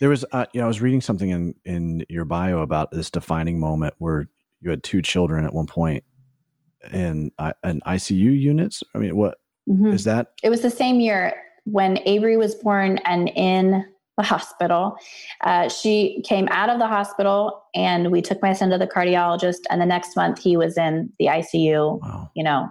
[0.00, 3.10] There was, uh, you know, I was reading something in in your bio about this
[3.10, 4.28] defining moment where
[4.62, 6.04] you had two children at one point
[6.92, 8.82] in an ICU units.
[8.94, 9.38] I mean, what
[9.68, 9.92] mm-hmm.
[9.92, 10.28] is that?
[10.42, 11.34] It was the same year
[11.64, 13.84] when Avery was born and in
[14.16, 14.96] the hospital.
[15.42, 19.60] Uh, she came out of the hospital and we took my son to the cardiologist.
[19.70, 22.30] And the next month he was in the ICU, wow.
[22.34, 22.68] you know,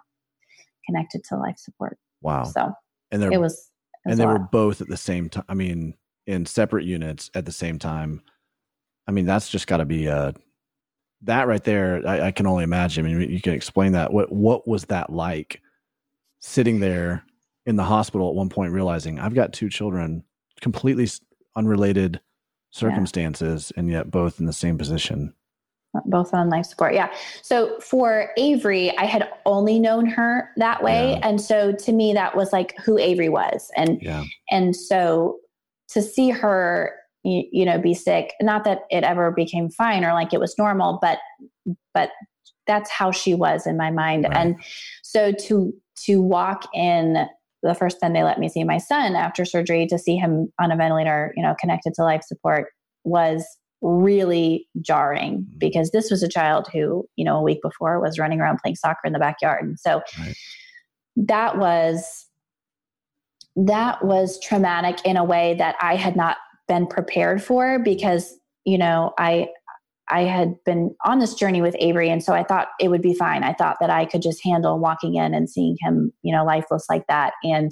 [0.86, 1.98] connected to life support.
[2.22, 2.44] Wow.
[2.44, 2.72] So
[3.12, 3.70] and it was,
[4.06, 5.46] and they were both at the same time.
[5.50, 5.96] I mean,
[6.28, 8.22] in separate units at the same time.
[9.08, 10.34] I mean, that's just got to be a
[11.24, 12.02] that right there.
[12.06, 13.06] I, I, can only imagine.
[13.06, 14.12] I mean, you can explain that.
[14.12, 15.62] What what was that like,
[16.40, 17.24] sitting there
[17.66, 20.24] in the hospital at one point, realizing I've got two children,
[20.62, 21.08] completely
[21.56, 22.20] unrelated
[22.72, 23.80] circumstances, yeah.
[23.80, 25.34] and yet both in the same position
[25.94, 26.94] uh, both on life support.
[26.94, 27.12] Yeah.
[27.42, 31.12] So for Avery, I had only known her that way.
[31.12, 31.28] Yeah.
[31.28, 33.70] And so to me, that was like who Avery was.
[33.76, 34.24] And, yeah.
[34.50, 35.40] and so
[35.90, 40.14] to see her, you, you, know, be sick, not that it ever became fine or
[40.14, 41.20] like it was normal, but,
[41.94, 42.12] but
[42.68, 44.26] that's how she was in my mind.
[44.26, 44.38] Right.
[44.38, 44.56] And
[45.04, 45.74] so to,
[46.06, 47.28] to walk in
[47.64, 50.72] the first time they let me see my son after surgery to see him on
[50.72, 52.70] a ventilator, you know, connected to life support
[53.04, 53.46] was
[53.82, 55.58] really jarring mm-hmm.
[55.58, 58.76] because this was a child who, you know, a week before was running around playing
[58.76, 59.64] soccer in the backyard.
[59.64, 60.36] And so right.
[61.16, 62.28] that was
[63.58, 68.34] that was traumatic in a way that I had not been prepared for because,
[68.66, 69.48] you know, I
[70.10, 73.14] I had been on this journey with Avery and so I thought it would be
[73.14, 73.44] fine.
[73.44, 76.86] I thought that I could just handle walking in and seeing him, you know, lifeless
[76.90, 77.34] like that.
[77.44, 77.72] And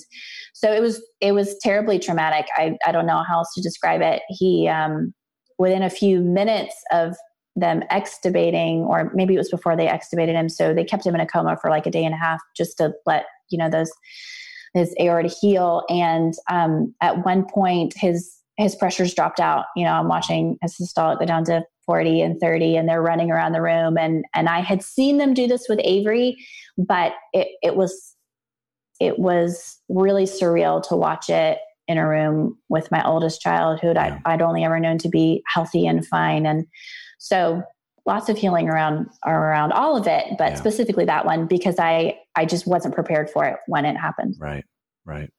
[0.54, 2.48] so it was it was terribly traumatic.
[2.56, 4.22] I I don't know how else to describe it.
[4.30, 5.14] He um
[5.58, 7.16] within a few minutes of
[7.56, 10.48] them extubating, or maybe it was before they extubated him.
[10.50, 12.78] So they kept him in a coma for like a day and a half just
[12.78, 13.92] to let, you know, those
[14.74, 15.84] his aorta heal.
[15.90, 19.66] And um, at one point, his his pressures dropped out.
[19.76, 23.32] You know, I'm watching his systolic go down to 40 and 30, and they're running
[23.32, 23.98] around the room.
[23.98, 26.38] And and I had seen them do this with Avery,
[26.78, 28.16] but it it was
[29.00, 33.94] it was really surreal to watch it in a room with my oldest child who
[33.94, 34.20] yeah.
[34.26, 36.46] I'd, I'd only ever known to be healthy and fine.
[36.46, 36.68] And
[37.18, 37.64] so
[38.06, 40.56] lots of healing around around all of it, but yeah.
[40.56, 44.36] specifically that one because I I just wasn't prepared for it when it happened.
[44.38, 44.66] Right.
[45.06, 45.32] Right.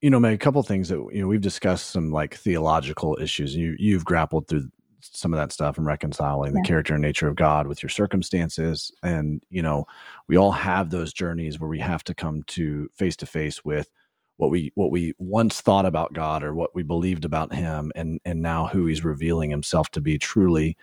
[0.00, 3.54] You know, Meg, a couple things that you know we've discussed some like theological issues.
[3.54, 4.68] You you've grappled through
[5.02, 6.60] some of that stuff and reconciling yeah.
[6.60, 8.92] the character and nature of God with your circumstances.
[9.02, 9.86] And, you know,
[10.28, 13.88] we all have those journeys where we have to come to face to face with
[14.36, 18.20] what we what we once thought about God or what we believed about Him, and
[18.24, 20.78] and now who He's revealing Himself to be truly.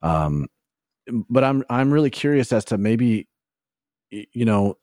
[0.00, 0.46] Um,
[1.28, 3.26] but I'm I'm really curious as to maybe,
[4.10, 4.76] you know,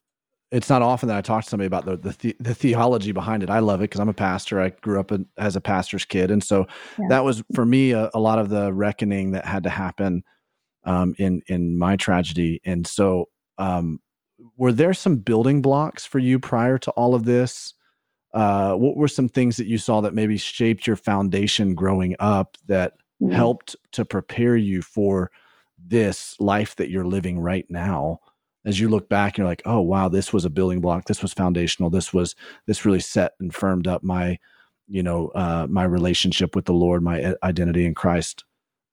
[0.51, 3.49] it's not often that I talk to somebody about the the, the theology behind it.
[3.49, 4.61] I love it because I'm a pastor.
[4.61, 6.67] I grew up in, as a pastor's kid, and so
[6.97, 7.07] yeah.
[7.09, 10.23] that was for me a, a, lot of the reckoning that had to happen
[10.85, 12.61] um, in in my tragedy.
[12.65, 13.99] And so, um,
[14.55, 17.73] were there some building blocks for you prior to all of this?
[18.37, 22.57] uh, what were some things that you saw that maybe shaped your foundation growing up
[22.67, 23.33] that mm-hmm.
[23.33, 25.31] helped to prepare you for
[25.83, 28.19] this life that you're living right now
[28.67, 31.33] as you look back you're like oh wow this was a building block this was
[31.33, 32.35] foundational this was
[32.67, 34.37] this really set and firmed up my
[34.87, 38.43] you know uh, my relationship with the lord my identity in christ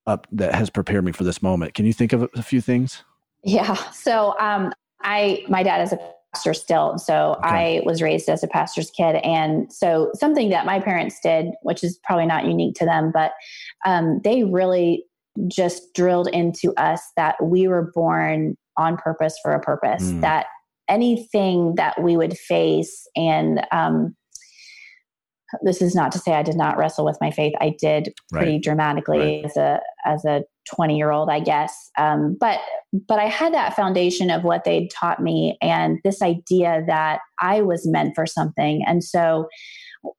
[0.07, 3.05] up that has prepared me for this moment can you think of a few things
[3.43, 4.73] yeah so um
[5.03, 5.99] i my dad is a
[6.35, 6.99] pastor still.
[6.99, 7.79] So okay.
[7.79, 9.17] I was raised as a pastor's kid.
[9.17, 13.33] And so something that my parents did, which is probably not unique to them, but
[13.87, 15.05] um, they really
[15.47, 20.21] just drilled into us that we were born on purpose for a purpose, mm.
[20.21, 20.47] that
[20.89, 24.15] anything that we would face and um,
[25.63, 27.55] this is not to say I did not wrestle with my faith.
[27.61, 28.63] I did pretty right.
[28.63, 29.45] dramatically right.
[29.45, 30.43] as a as a
[30.75, 31.91] 20 year old, I guess.
[31.99, 32.61] Um, but
[33.07, 37.61] but I had that foundation of what they'd taught me and this idea that I
[37.61, 38.83] was meant for something.
[38.87, 39.49] And so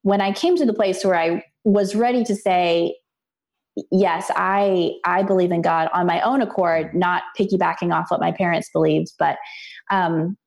[0.02, 2.96] when I came to the place where I was ready to say,
[3.92, 8.32] yes, I I believe in God on my own accord, not piggybacking off what my
[8.32, 9.38] parents believed, but
[9.92, 10.38] um,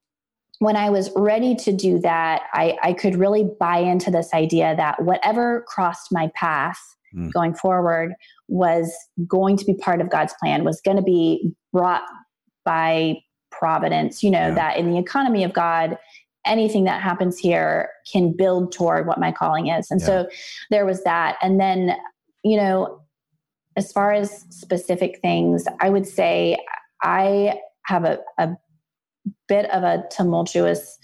[0.58, 4.74] when I was ready to do that, I, I could really buy into this idea
[4.76, 6.80] that whatever crossed my path
[7.14, 7.32] mm.
[7.32, 8.12] going forward
[8.48, 8.92] was
[9.26, 12.02] going to be part of God's plan, was going to be brought
[12.64, 13.18] by
[13.52, 14.54] providence, you know, yeah.
[14.54, 15.96] that in the economy of God,
[16.44, 19.90] anything that happens here can build toward what my calling is.
[19.90, 20.06] And yeah.
[20.06, 20.28] so
[20.70, 21.36] there was that.
[21.40, 21.96] And then,
[22.42, 23.00] you know,
[23.78, 26.58] as far as specific things, I would say
[27.00, 28.56] I have a, a
[29.46, 30.98] bit of a tumultuous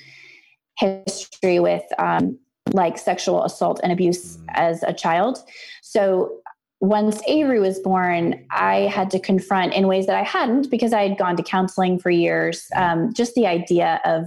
[0.77, 2.37] history with um,
[2.72, 4.45] like sexual assault and abuse mm.
[4.49, 5.39] as a child.
[5.83, 6.41] So
[6.81, 11.09] once Avery was born, I had to confront in ways that I hadn't because I
[11.09, 12.66] had gone to counseling for years.
[12.75, 14.27] Um, just the idea of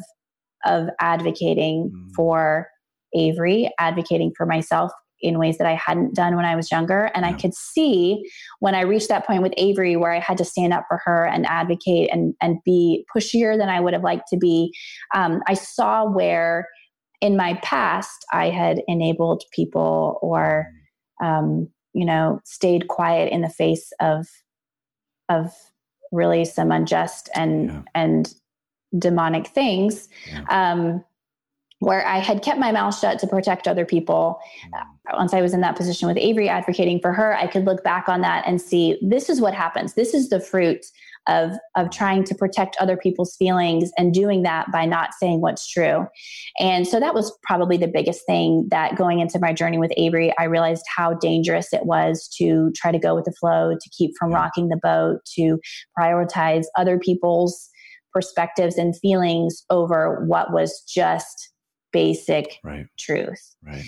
[0.65, 2.11] of advocating mm.
[2.15, 2.69] for
[3.13, 4.91] Avery, advocating for myself
[5.21, 7.11] in ways that I hadn't done when I was younger.
[7.13, 7.31] And yeah.
[7.31, 8.23] I could see
[8.59, 11.25] when I reached that point with Avery where I had to stand up for her
[11.25, 14.73] and advocate and, and be pushier than I would have liked to be.
[15.15, 16.67] Um, I saw where
[17.21, 20.67] in my past I had enabled people or
[21.21, 24.27] um, you know, stayed quiet in the face of
[25.29, 25.51] of
[26.11, 27.81] really some unjust and yeah.
[27.95, 28.33] and
[28.97, 30.07] demonic things.
[30.31, 30.45] Yeah.
[30.49, 31.03] Um,
[31.79, 34.39] where I had kept my mouth shut to protect other people.
[34.73, 35.17] Mm.
[35.17, 38.09] Once I was in that position with Avery advocating for her, I could look back
[38.09, 39.93] on that and see this is what happens.
[39.93, 40.85] This is the fruit
[41.27, 45.67] of of trying to protect other people's feelings and doing that by not saying what's
[45.67, 46.07] true.
[46.59, 50.33] And so that was probably the biggest thing that going into my journey with Avery,
[50.39, 54.11] I realized how dangerous it was to try to go with the flow, to keep
[54.17, 55.59] from rocking the boat, to
[55.99, 57.69] prioritize other people's
[58.13, 61.51] perspectives and feelings over what was just
[61.97, 62.85] basic right.
[62.97, 63.55] truth.
[63.65, 63.85] Right.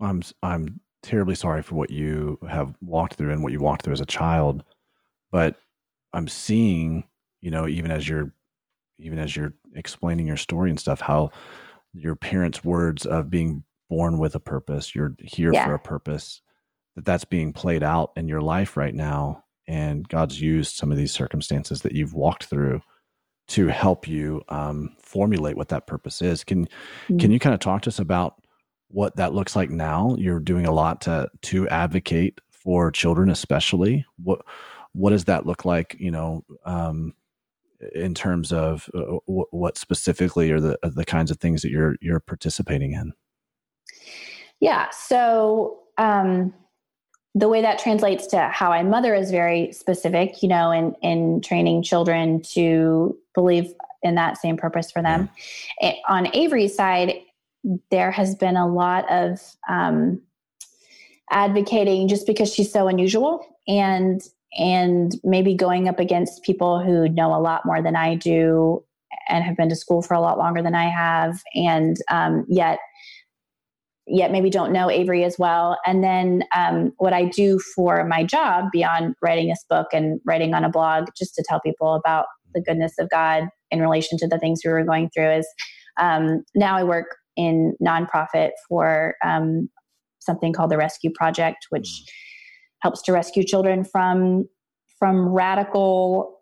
[0.00, 3.92] I'm I'm terribly sorry for what you have walked through and what you walked through
[3.92, 4.64] as a child,
[5.30, 5.56] but
[6.14, 7.04] I'm seeing,
[7.42, 8.32] you know, even as you're
[8.98, 11.30] even as you're explaining your story and stuff, how
[11.92, 15.66] your parents' words of being born with a purpose, you're here yeah.
[15.66, 16.40] for a purpose,
[16.96, 20.96] that that's being played out in your life right now, and God's used some of
[20.96, 22.80] these circumstances that you've walked through
[23.48, 26.44] to help you um, formulate what that purpose is.
[26.44, 27.18] Can mm-hmm.
[27.18, 28.42] can you kind of talk to us about
[28.88, 30.14] what that looks like now?
[30.18, 34.04] You're doing a lot to to advocate for children, especially.
[34.22, 34.42] What
[34.92, 35.96] what does that look like?
[35.98, 37.14] You know, um,
[37.94, 42.20] in terms of uh, what specifically are the the kinds of things that you're you're
[42.20, 43.12] participating in?
[44.60, 44.88] Yeah.
[44.90, 45.80] So.
[45.96, 46.54] Um,
[47.38, 51.40] the way that translates to how I mother is very specific, you know, in, in
[51.40, 53.72] training children to believe
[54.02, 55.28] in that same purpose for them.
[55.80, 55.92] Yeah.
[56.08, 57.14] On Avery's side,
[57.90, 60.20] there has been a lot of um,
[61.30, 64.20] advocating just because she's so unusual and
[64.58, 68.82] and maybe going up against people who know a lot more than I do
[69.28, 72.78] and have been to school for a lot longer than I have, and um, yet
[74.08, 75.78] yet maybe don't know Avery as well.
[75.86, 80.54] And then um, what I do for my job beyond writing this book and writing
[80.54, 84.26] on a blog, just to tell people about the goodness of God in relation to
[84.26, 85.48] the things we were going through, is
[86.00, 89.68] um, now I work in nonprofit for um,
[90.20, 92.08] something called the Rescue Project, which mm.
[92.82, 94.48] helps to rescue children from
[94.98, 96.40] from radical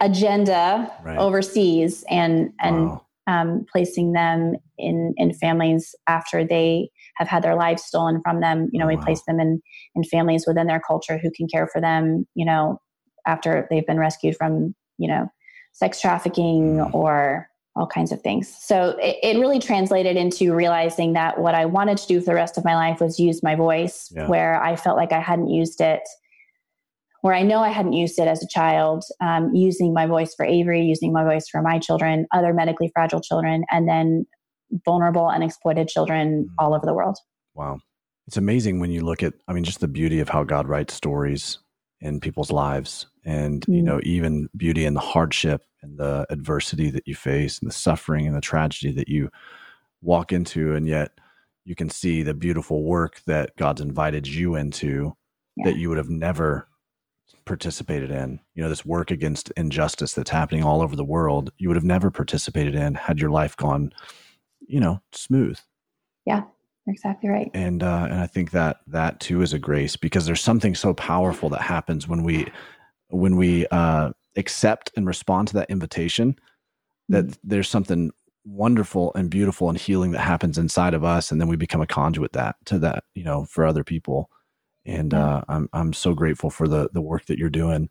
[0.00, 1.16] agenda right.
[1.16, 7.54] overseas and and wow um, placing them in in families after they have had their
[7.54, 8.68] lives stolen from them.
[8.72, 9.04] You know, oh, we wow.
[9.04, 9.60] place them in
[9.94, 12.26] in families within their culture who can care for them.
[12.34, 12.80] You know,
[13.26, 15.28] after they've been rescued from you know
[15.72, 16.94] sex trafficking mm.
[16.94, 18.48] or all kinds of things.
[18.58, 22.34] So it, it, really translated into realizing that what I wanted to do for the
[22.34, 24.26] rest of my life was use my voice, yeah.
[24.28, 26.00] where I felt like I hadn't used it
[27.26, 30.46] where I know I hadn't used it as a child, um, using my voice for
[30.46, 34.26] Avery, using my voice for my children, other medically fragile children, and then
[34.84, 36.54] vulnerable and exploited children mm.
[36.58, 37.18] all over the world.
[37.54, 37.78] Wow.
[38.26, 40.94] It's amazing when you look at, I mean, just the beauty of how God writes
[40.94, 41.58] stories
[42.00, 43.76] in people's lives and, mm.
[43.76, 47.74] you know, even beauty in the hardship and the adversity that you face and the
[47.74, 49.30] suffering and the tragedy that you
[50.02, 50.74] walk into.
[50.74, 51.12] And yet
[51.64, 55.16] you can see the beautiful work that God's invited you into
[55.56, 55.64] yeah.
[55.64, 56.68] that you would have never
[57.44, 58.40] participated in.
[58.54, 61.84] You know, this work against injustice that's happening all over the world, you would have
[61.84, 63.92] never participated in had your life gone,
[64.66, 65.58] you know, smooth.
[66.24, 66.42] Yeah,
[66.86, 67.50] exactly right.
[67.54, 70.94] And uh, and I think that that too is a grace because there's something so
[70.94, 72.46] powerful that happens when we
[73.08, 76.36] when we uh, accept and respond to that invitation.
[77.08, 77.40] That mm-hmm.
[77.44, 78.10] there's something
[78.44, 81.86] wonderful and beautiful and healing that happens inside of us, and then we become a
[81.86, 84.30] conduit that to that you know for other people
[84.86, 87.90] and uh, I'm I'm so grateful for the the work that you're doing.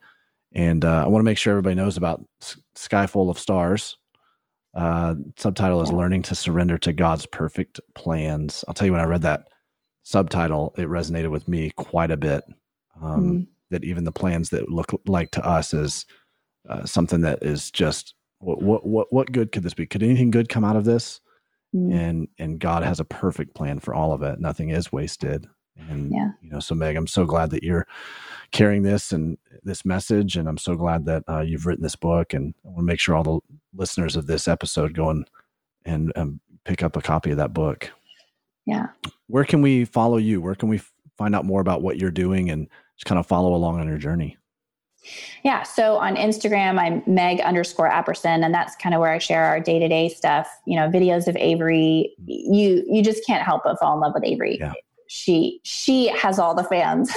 [0.54, 2.24] And uh, I want to make sure everybody knows about
[2.76, 3.98] Sky Full of Stars.
[4.76, 9.06] Uh, subtitle is "Learning to Surrender to God's Perfect Plans." I'll tell you when I
[9.06, 9.48] read that
[10.04, 12.44] subtitle, it resonated with me quite a bit.
[13.02, 16.06] Um, mm That even the plans that look like to us is
[16.70, 19.88] uh, something that is just what, what what what good could this be?
[19.88, 21.20] Could anything good come out of this?
[21.76, 24.40] mm And and God has a perfect plan for all of it.
[24.40, 25.48] Nothing is wasted.
[25.90, 26.30] And yeah.
[26.42, 27.88] you know, so Meg, I'm so glad that you're
[28.52, 32.34] carrying this and this message, and I'm so glad that uh, you've written this book.
[32.34, 33.40] And I want to make sure all the
[33.74, 35.30] listeners of this episode go and
[35.86, 37.92] and um, pick up a copy of that book.
[38.66, 38.88] Yeah.
[39.28, 40.42] Where can we follow you?
[40.42, 40.82] Where can we
[41.18, 42.68] find out more about what you're doing and
[42.98, 44.38] just kind of follow along on your journey?
[45.44, 45.62] Yeah.
[45.62, 49.60] So on Instagram, I'm Meg underscore Apperson, and that's kind of where I share our
[49.60, 50.50] day to day stuff.
[50.66, 52.16] You know, videos of Avery.
[52.22, 52.54] Mm-hmm.
[52.54, 54.58] You you just can't help but fall in love with Avery.
[54.60, 54.74] Yeah
[55.08, 57.12] she she has all the fans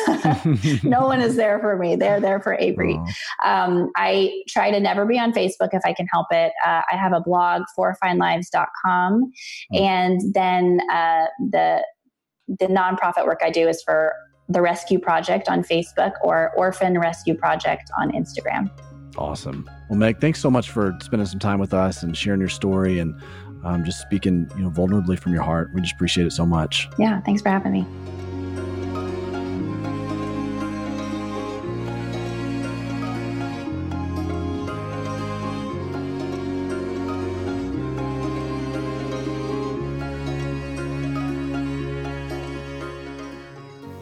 [0.85, 2.99] no one is there for me they're there for avery
[3.45, 6.97] um, i try to never be on facebook if i can help it uh, i
[6.97, 9.33] have a blog fourfinelives.com
[9.73, 9.77] oh.
[9.77, 11.83] and then uh, the
[12.49, 14.15] the nonprofit work I do is for
[14.49, 18.71] the Rescue Project on Facebook or Orphan Rescue Project on Instagram.
[19.19, 19.69] Awesome.
[19.91, 22.99] Well, Meg, thanks so much for spending some time with us and sharing your story
[22.99, 23.21] and
[23.69, 25.73] um, just speaking, you know, vulnerably from your heart.
[25.75, 26.89] We just appreciate it so much.
[26.99, 27.87] Yeah, thanks for having me.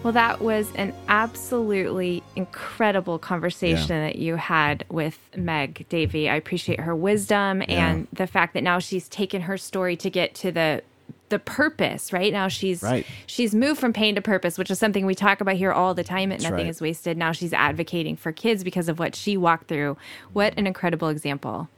[0.06, 4.06] Well, that was an absolutely incredible conversation Yeah.
[4.06, 6.30] that you had with Meg Davey.
[6.30, 10.32] I appreciate her wisdom and the fact that now she's taken her story to get
[10.36, 10.82] to the
[11.28, 12.32] the purpose, right?
[12.32, 13.04] Now she's Right.
[13.26, 16.04] she's moved from pain to purpose, which is something we talk about here all the
[16.04, 16.66] time at Nothing right.
[16.68, 17.16] is Wasted.
[17.18, 19.96] Now she's advocating for kids because of what she walked through.
[20.32, 21.68] What an incredible example.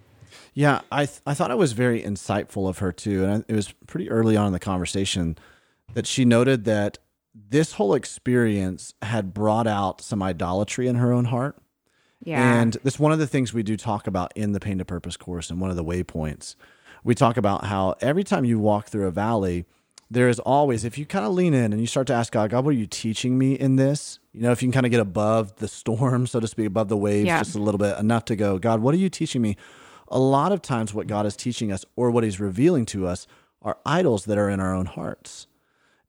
[0.52, 3.56] Yeah, I th- I thought it was very insightful of her too, and I- it
[3.56, 5.38] was pretty early on in the conversation
[5.94, 6.98] that she noted that
[7.51, 11.57] this whole experience had brought out some idolatry in her own heart.
[12.22, 12.61] Yeah.
[12.61, 15.16] And that's one of the things we do talk about in the Pain to Purpose
[15.16, 16.57] course and one of the waypoints.
[17.05, 19.66] We talk about how every time you walk through a valley,
[20.11, 22.51] there is always, if you kind of lean in and you start to ask God,
[22.51, 24.18] God, what are you teaching me in this?
[24.32, 26.89] You know, if you can kind of get above the storm, so to speak, above
[26.89, 27.39] the waves Yeah.
[27.39, 29.57] just a little bit, enough to go, God, what are you teaching me?
[30.09, 33.26] A lot of times, what God is teaching us or what He's revealing to us
[33.61, 35.47] are idols that are in our own hearts.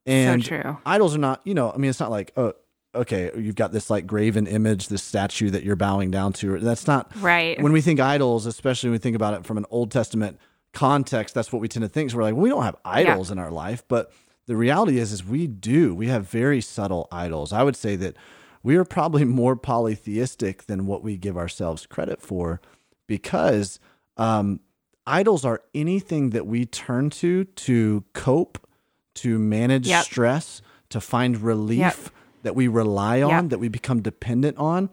[0.09, 0.77] And true.
[0.85, 2.53] idols are not, you know, I mean, it's not like, oh,
[2.95, 6.59] okay, you've got this like graven image, this statue that you're bowing down to.
[6.59, 7.61] That's not Right.
[7.61, 10.39] When we think idols, especially when we think about it from an Old Testament
[10.73, 12.11] context, that's what we tend to think.
[12.11, 14.11] So we're like, well, we don't have idols in our life, but
[14.47, 15.93] the reality is, is we do.
[15.93, 17.53] We have very subtle idols.
[17.53, 18.15] I would say that
[18.63, 22.59] we are probably more polytheistic than what we give ourselves credit for,
[23.05, 23.79] because
[24.17, 24.59] um,
[25.05, 28.67] idols are anything that we turn to to cope,
[29.15, 30.03] to manage Yep.
[30.05, 31.95] stress, to find relief Yep.
[32.43, 33.49] that we rely on, Yep.
[33.49, 34.89] that we become dependent on.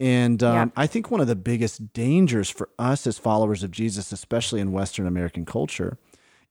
[0.00, 0.72] And um.
[0.76, 4.70] I think one of the biggest dangers for us as followers of Jesus, especially in
[4.72, 5.98] Western American culture,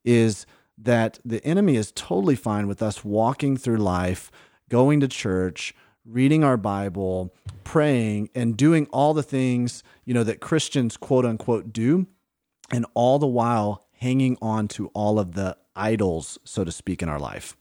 [0.04, 0.46] is
[0.78, 4.30] that the enemy is totally fine with us walking through life,
[4.70, 5.74] going to church,
[6.06, 11.72] reading our Bible, praying, and doing all the things you know that Christians quote unquote
[11.74, 12.06] do,
[12.72, 17.10] and all the while hanging on to all of the idols, so to speak, in
[17.10, 17.56] our life,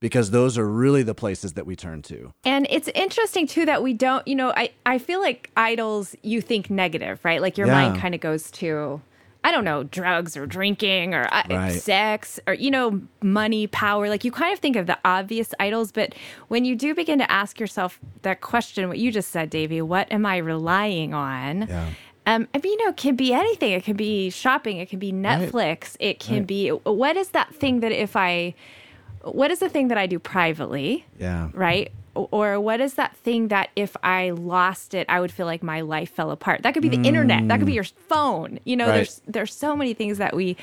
[0.00, 2.32] because those are really the places that we turn to.
[2.44, 6.40] And it's interesting too that we don't, you know, I, I feel like idols, you
[6.40, 7.40] think negative, right?
[7.42, 7.74] Like your Yeah.
[7.74, 9.00] mind kind of goes to,
[9.44, 11.80] I don't know, drugs or drinking or uh, Right.
[11.80, 14.08] sex or, you know, money, power.
[14.08, 15.92] Like you kind of think of the obvious idols.
[15.92, 16.14] But
[16.48, 20.10] when you do begin to ask yourself that question, what you just said, Davey, what
[20.12, 21.66] am I relying on?
[21.68, 21.90] Yeah.
[22.28, 23.72] Um, I mean, you know, it can be anything.
[23.72, 24.76] It can be shopping.
[24.76, 25.96] It can be Netflix.
[25.98, 26.46] It can Right.
[26.46, 28.54] be what is that thing that if I,
[29.22, 31.06] what is the thing that I do privately?
[31.18, 31.48] Yeah.
[31.54, 31.90] right?
[32.14, 35.80] Or what is that thing that if I lost it, I would feel like my
[35.82, 36.62] life fell apart?
[36.64, 37.46] That could be the internet.
[37.48, 38.58] That could be your phone.
[38.64, 38.88] You know, Mm.
[38.88, 38.94] Right.
[38.96, 40.56] there's there's so many things that we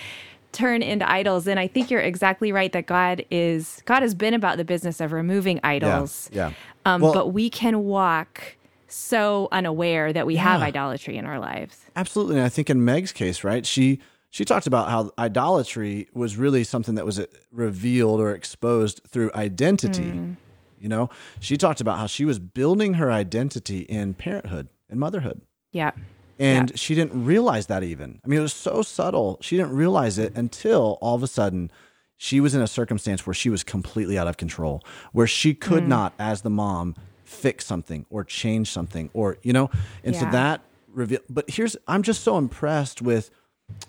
[0.52, 4.34] turn into idols, and I think you're exactly right that God is God has been
[4.34, 6.30] about the business of removing idols.
[6.34, 6.52] yeah.
[6.86, 8.58] Um, Well- but we can walk
[8.96, 11.86] so unaware that we have idolatry in our lives.
[11.96, 12.38] Absolutely.
[12.38, 13.66] And I think in Meg's case, right?
[13.66, 19.02] She she talked about how idolatry was really something that was uh, revealed or exposed
[19.08, 20.36] through identity.
[20.78, 25.42] You know, she talked about how she was building her identity in parenthood and motherhood.
[25.72, 25.92] Yeah.
[26.38, 28.20] And she didn't realize that even.
[28.26, 29.38] I mean, it was so subtle.
[29.42, 31.72] She didn't realize it until all of a sudden
[32.18, 34.84] she was in a circumstance where she was completely out of control,
[35.14, 36.96] where she could not, as the mom,
[37.26, 39.70] fix something or change something or, you know,
[40.04, 40.62] and so that
[40.94, 41.20] reveal.
[41.30, 43.30] But here's, I'm just so impressed with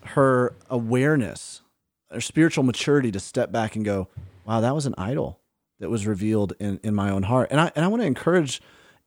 [0.05, 1.63] her awareness,
[2.11, 4.09] her spiritual maturity to step back and go,
[4.45, 5.41] wow, that was an idol
[5.79, 7.49] that was revealed in, in my own heart.
[7.51, 8.63] And I, and I want to encourage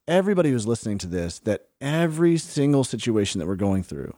[0.08, 4.16] everybody who's listening to this that every single situation that we're going through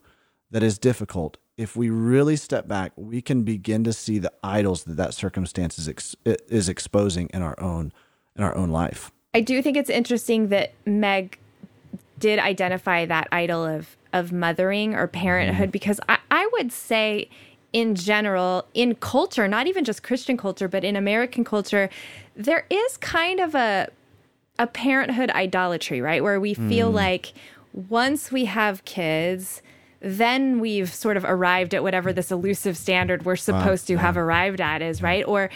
[0.51, 4.83] that is difficult, if we really step back, we can begin to see the idols
[4.83, 7.93] that that circumstance is, ex- is exposing in our own
[8.35, 9.11] in our own life.
[9.33, 11.37] I do think it's interesting that Meg
[12.19, 15.71] did identify that idol of of mothering or parenthood mm-hmm.
[15.71, 17.29] because I, I would say
[17.71, 21.89] in general in culture not even just christian culture but in american culture
[22.35, 23.87] there is kind of a
[24.61, 26.23] a parenthood idolatry right?
[26.23, 26.95] Where we feel mm.
[26.95, 27.33] like
[27.73, 29.61] once we have kids
[29.99, 34.61] then we've sort of arrived at whatever this elusive standard we're supposed to have arrived
[34.61, 35.25] at is right?
[35.27, 35.49] Or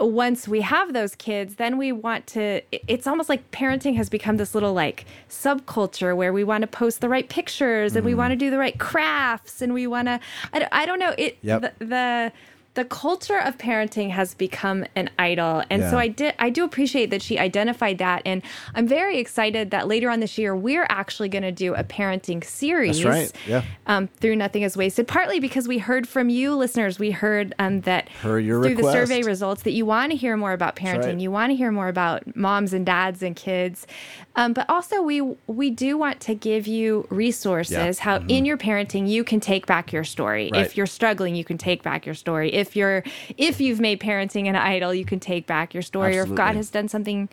[0.00, 4.36] once we have those kids then we want to it's almost like parenting has become
[4.36, 8.16] this little like subculture where we want to post the right pictures and we mm.
[8.16, 10.18] want to do the right crafts and we want to
[10.52, 11.78] I, don't- I don't know it Yep.
[11.78, 12.32] the, the
[12.80, 15.62] the culture of parenting has become an idol.
[15.68, 15.90] And Yeah.
[15.90, 18.40] so I did I do appreciate that she identified that and
[18.74, 22.42] I'm very excited that later on this year we're actually going to do a parenting
[22.42, 23.32] series That's right.
[23.46, 23.62] Yeah.
[23.86, 26.98] um, through Nothing is Wasted, partly because we heard from you listeners.
[26.98, 28.82] We heard um, that Heard through request.
[28.82, 31.04] the survey results that you want to hear more about parenting.
[31.04, 31.20] right.
[31.20, 33.86] You want to hear more about moms and dads and kids.
[34.36, 37.90] Um, but also we we do want to give you resources Yeah.
[37.90, 38.04] Mm-hmm.
[38.08, 40.50] how in your parenting you can take back your story.
[40.52, 40.64] Right.
[40.64, 42.52] If you're struggling, you can take back your story.
[42.54, 43.02] If you're
[43.36, 46.18] if you've made parenting an idol, you can take back your story.
[46.18, 47.28] Or if God has done something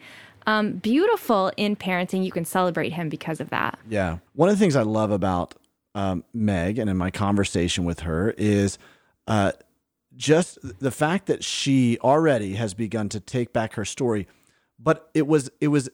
[0.45, 3.77] um, beautiful in parenting, you can celebrate him because of that.
[3.89, 4.19] Yeah.
[4.33, 5.55] One of the things I love about
[5.93, 8.77] um, Meg and in my conversation with her is
[9.27, 9.51] uh,
[10.15, 14.27] just the fact that she already has begun to take back her story,
[14.79, 15.89] but it was it was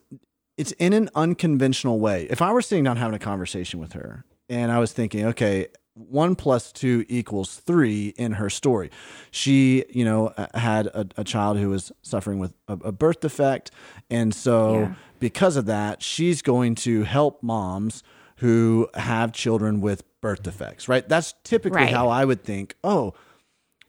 [0.58, 2.28] it's in an unconventional way.
[2.30, 5.68] If I were sitting down having a conversation with her and I was thinking, okay,
[5.96, 8.90] one plus two equals three in her story.
[9.32, 13.20] She, you know, uh, had a, a child who was suffering with a, a birth
[13.20, 13.70] defect.
[14.10, 14.94] And so, Yeah.
[15.20, 18.04] because of that, she's going to help moms
[18.38, 21.08] who have children with birth defects, right?
[21.08, 21.94] That's typically Right.
[21.94, 23.14] how I would think, oh,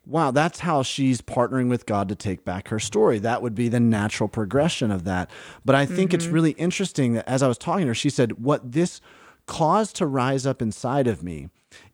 [0.07, 3.19] wow, that's how she's partnering with God to take back her story.
[3.19, 5.31] That would be the natural progression of that.
[5.65, 8.33] But I think it's really interesting that as I was talking to her, she said,
[8.45, 9.01] what this
[9.47, 11.49] caused to rise up inside of me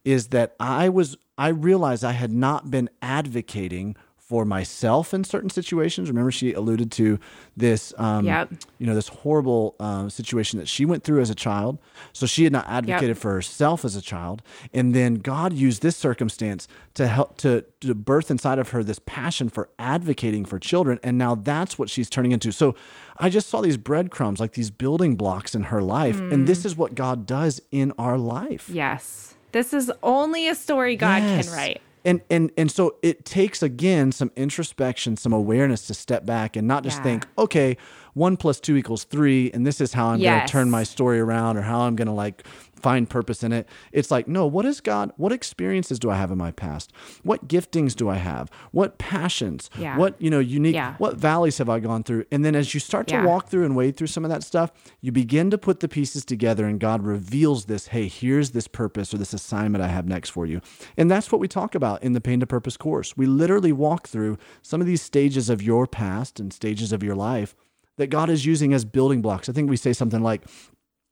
[0.04, 5.50] is that I was, I realized I had not been advocating for myself in certain
[5.50, 6.08] situations.
[6.08, 7.18] Remember, she alluded to
[7.56, 8.52] this, um, Yep.
[8.78, 11.80] you know, this horrible um, situation that she went through as a child.
[12.12, 14.40] So she had not advocated for herself as a child,
[14.72, 19.00] and then God used this circumstance to help to, to birth inside of her this
[19.04, 22.52] passion for advocating for children, and now that's what she's turning into.
[22.52, 22.76] So
[23.18, 26.76] I just saw these breadcrumbs, like these building blocks in her life, and this is
[26.76, 28.68] what God does in our life.
[28.68, 29.34] Yes.
[29.52, 31.46] This is only a story God Yes.
[31.46, 31.80] can write.
[32.02, 36.66] And and and so it takes again some introspection, some awareness to step back and
[36.66, 37.02] not just Yeah.
[37.02, 37.76] think, okay,
[38.14, 41.20] one plus two equals three, and this is how I'm going to turn my story
[41.20, 42.46] around or how I'm going to like
[42.82, 43.68] find purpose in it.
[43.92, 45.12] It's like, no, what is God?
[45.16, 46.92] What experiences do I have in my past?
[47.22, 48.50] What giftings do I have?
[48.72, 49.70] What passions?
[49.78, 49.96] Yeah.
[49.96, 50.74] What you know unique?
[50.74, 50.94] Yeah.
[50.98, 52.24] What valleys have I gone through?
[52.30, 53.24] And then as you start to Yeah.
[53.26, 54.70] walk through and wade through some of that stuff,
[55.00, 59.12] you begin to put the pieces together and God reveals this, hey, here's this purpose
[59.12, 60.60] or this assignment I have next for you.
[60.96, 63.16] And that's what we talk about in the Pain to Purpose course.
[63.16, 67.14] We literally walk through some of these stages of your past and stages of your
[67.14, 67.54] life
[67.96, 69.48] that God is using as building blocks.
[69.48, 70.42] I think we say something like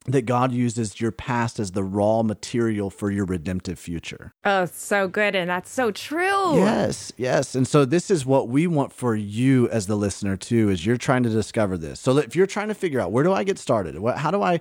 [0.08, 4.32] that God uses your past as the raw material for your redemptive future.
[4.44, 5.34] Oh, so good.
[5.34, 6.56] And that's so true.
[6.56, 7.54] Yes, yes.
[7.54, 10.96] And so this is what we want for you as the listener too, is you're
[10.96, 12.00] trying to discover this.
[12.00, 13.98] So if you're trying to figure out where do I get started?
[13.98, 14.60] What, how do I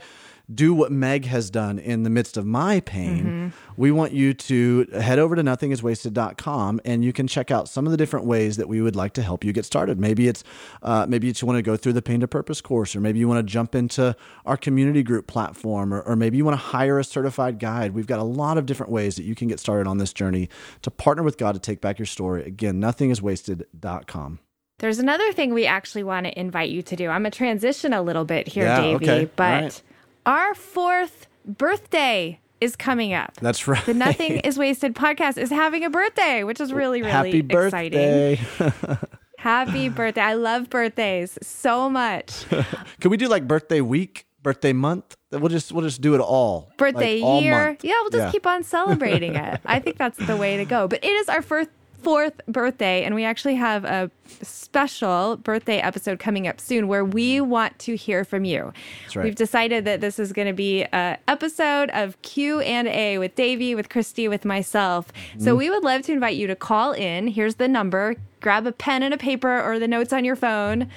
[0.53, 3.53] do what Meg has done in the midst of my pain?
[3.75, 7.91] We want you to head over to nothingiswasted.com and you can check out some of
[7.91, 9.99] the different ways that we would like to help you get started.
[9.99, 10.43] Maybe it's
[10.81, 13.19] uh, maybe you just want to go through the Pain to Purpose course, or maybe
[13.19, 16.65] you want to jump into our community group platform, or, or maybe you want to
[16.65, 17.93] hire a certified guide.
[17.93, 20.49] We've got a lot of different ways that you can get started on this journey
[20.81, 22.43] to partner with God to take back your story.
[22.45, 24.39] Again, nothingiswasted.com.
[24.79, 27.09] There's another thing we actually want to invite you to do.
[27.09, 29.31] I'm going to transition a little bit here, Yeah, Davey, okay.
[29.35, 29.81] But right.
[30.27, 33.33] Our fourth birthday is coming up.
[33.41, 33.83] That's right.
[33.85, 38.35] The Nothing is Wasted podcast is having a birthday, which is really, really Happy exciting.
[38.59, 38.97] birthday.
[39.37, 40.21] Happy birthday.
[40.21, 42.45] I love birthdays so much.
[42.99, 45.15] Can we do like birthday week, birthday month?
[45.31, 46.71] We'll just we'll just do it all.
[46.77, 47.67] Birthday like, all year.
[47.67, 47.83] month.
[47.85, 48.31] Yeah, we'll just Yeah.
[48.31, 49.61] keep on celebrating it.
[49.65, 50.87] I think that's the way to go.
[50.87, 51.69] But it is our first
[52.07, 54.09] fourth birthday and we actually have a
[54.41, 58.71] special birthday episode coming up soon where we want to hear from you.
[59.13, 59.25] right.
[59.25, 63.35] We've decided that this is going to be a episode of Q and A with
[63.35, 65.11] Davey, with Christy, with myself.
[65.37, 65.57] So Mm-hmm.
[65.57, 67.27] we would love to invite you to call in.
[67.27, 68.15] Here's the number.
[68.39, 70.87] Grab a pen and a paper or the notes on your phone.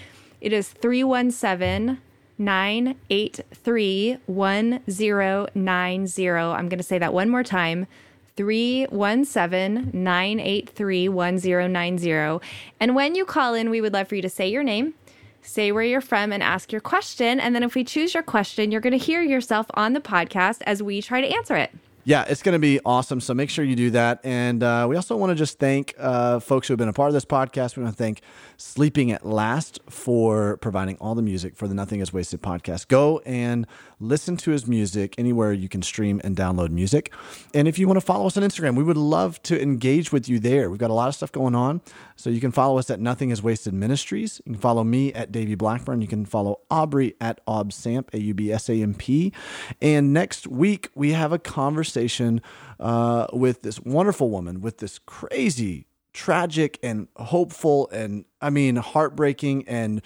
[0.40, 1.98] It is 317
[2.38, 6.28] 983 1090.
[6.30, 7.88] I'm going to say that one more time.
[8.36, 12.46] 317 983 1090.
[12.80, 14.94] And when you call in, we would love for you to say your name,
[15.42, 17.40] say where you're from, and ask your question.
[17.40, 20.62] And then if we choose your question, you're going to hear yourself on the podcast
[20.66, 21.70] as we try to answer it.
[22.04, 23.20] Yeah, it's going to be awesome.
[23.20, 24.20] So make sure you do that.
[24.24, 27.08] And uh, we also want to just thank uh, folks who have been a part
[27.08, 27.76] of this podcast.
[27.76, 28.22] We want to thank
[28.60, 32.88] Sleeping at Last for providing all the music for the Nothing is Wasted podcast.
[32.88, 33.66] Go and
[34.00, 37.10] listen to his music anywhere you can stream and download music.
[37.54, 40.28] And if you want to follow us on Instagram, we would love to engage with
[40.28, 40.68] you there.
[40.68, 41.80] We've got a lot of stuff going on.
[42.16, 44.42] So you can follow us at Nothing is Wasted Ministries.
[44.44, 46.02] You can follow me at Davey Blackburn.
[46.02, 49.32] You can follow Aubrey at Aubsamp, A U B S A M P.
[49.80, 52.42] And next week, we have a conversation
[52.78, 55.86] uh, with this wonderful woman with this crazy
[56.20, 60.02] tragic and hopeful and I mean heartbreaking and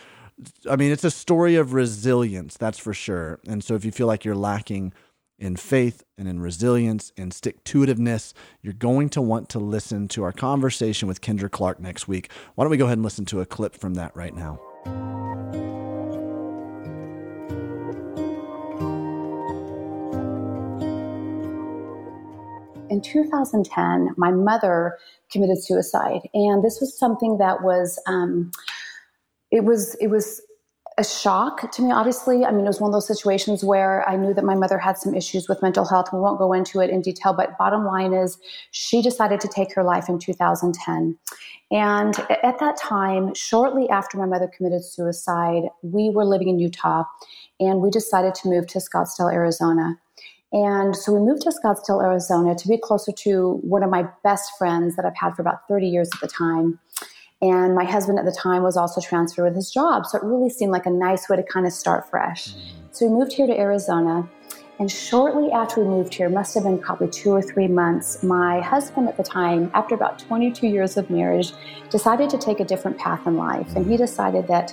[0.70, 3.40] I mean it's a story of resilience, that's for sure.
[3.48, 4.92] And so if you feel like you're lacking
[5.40, 10.06] in faith and in resilience and stick to itiveness, you're going to want to listen
[10.06, 12.30] to our conversation with Kendra Clark next week.
[12.54, 14.60] Why don't we go ahead and listen to a clip from that right now?
[22.88, 24.98] In 2010, my mother
[25.34, 28.50] committed suicide, and this was something that was, um,
[29.50, 30.40] it was, it was
[30.96, 32.44] a shock to me, obviously.
[32.44, 34.96] I mean, it was one of those situations where I knew that my mother had
[34.96, 36.12] some issues with mental health.
[36.12, 38.38] We won't go into it in detail, but bottom line is
[38.70, 41.18] she decided to take her life in 2010.
[41.72, 47.04] And at that time, shortly after my mother committed suicide, we were living in Utah
[47.58, 49.98] and we decided to move to Scottsdale, Arizona.
[50.54, 54.52] And so we moved to Scottsdale, Arizona to be closer to one of my best
[54.56, 56.78] friends that I've had for about 30 years at the time.
[57.42, 60.06] And my husband at the time was also transferred with his job.
[60.06, 62.54] So it really seemed like a nice way to kind of start fresh.
[62.54, 62.86] Mm-hmm.
[62.92, 64.28] So we moved here to Arizona.
[64.78, 68.60] And shortly after we moved here, must have been probably two or three months, my
[68.60, 71.52] husband at the time, after about 22 years of marriage,
[71.90, 73.74] decided to take a different path in life.
[73.74, 74.72] And he decided that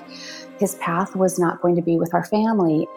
[0.60, 2.88] his path was not going to be with our family.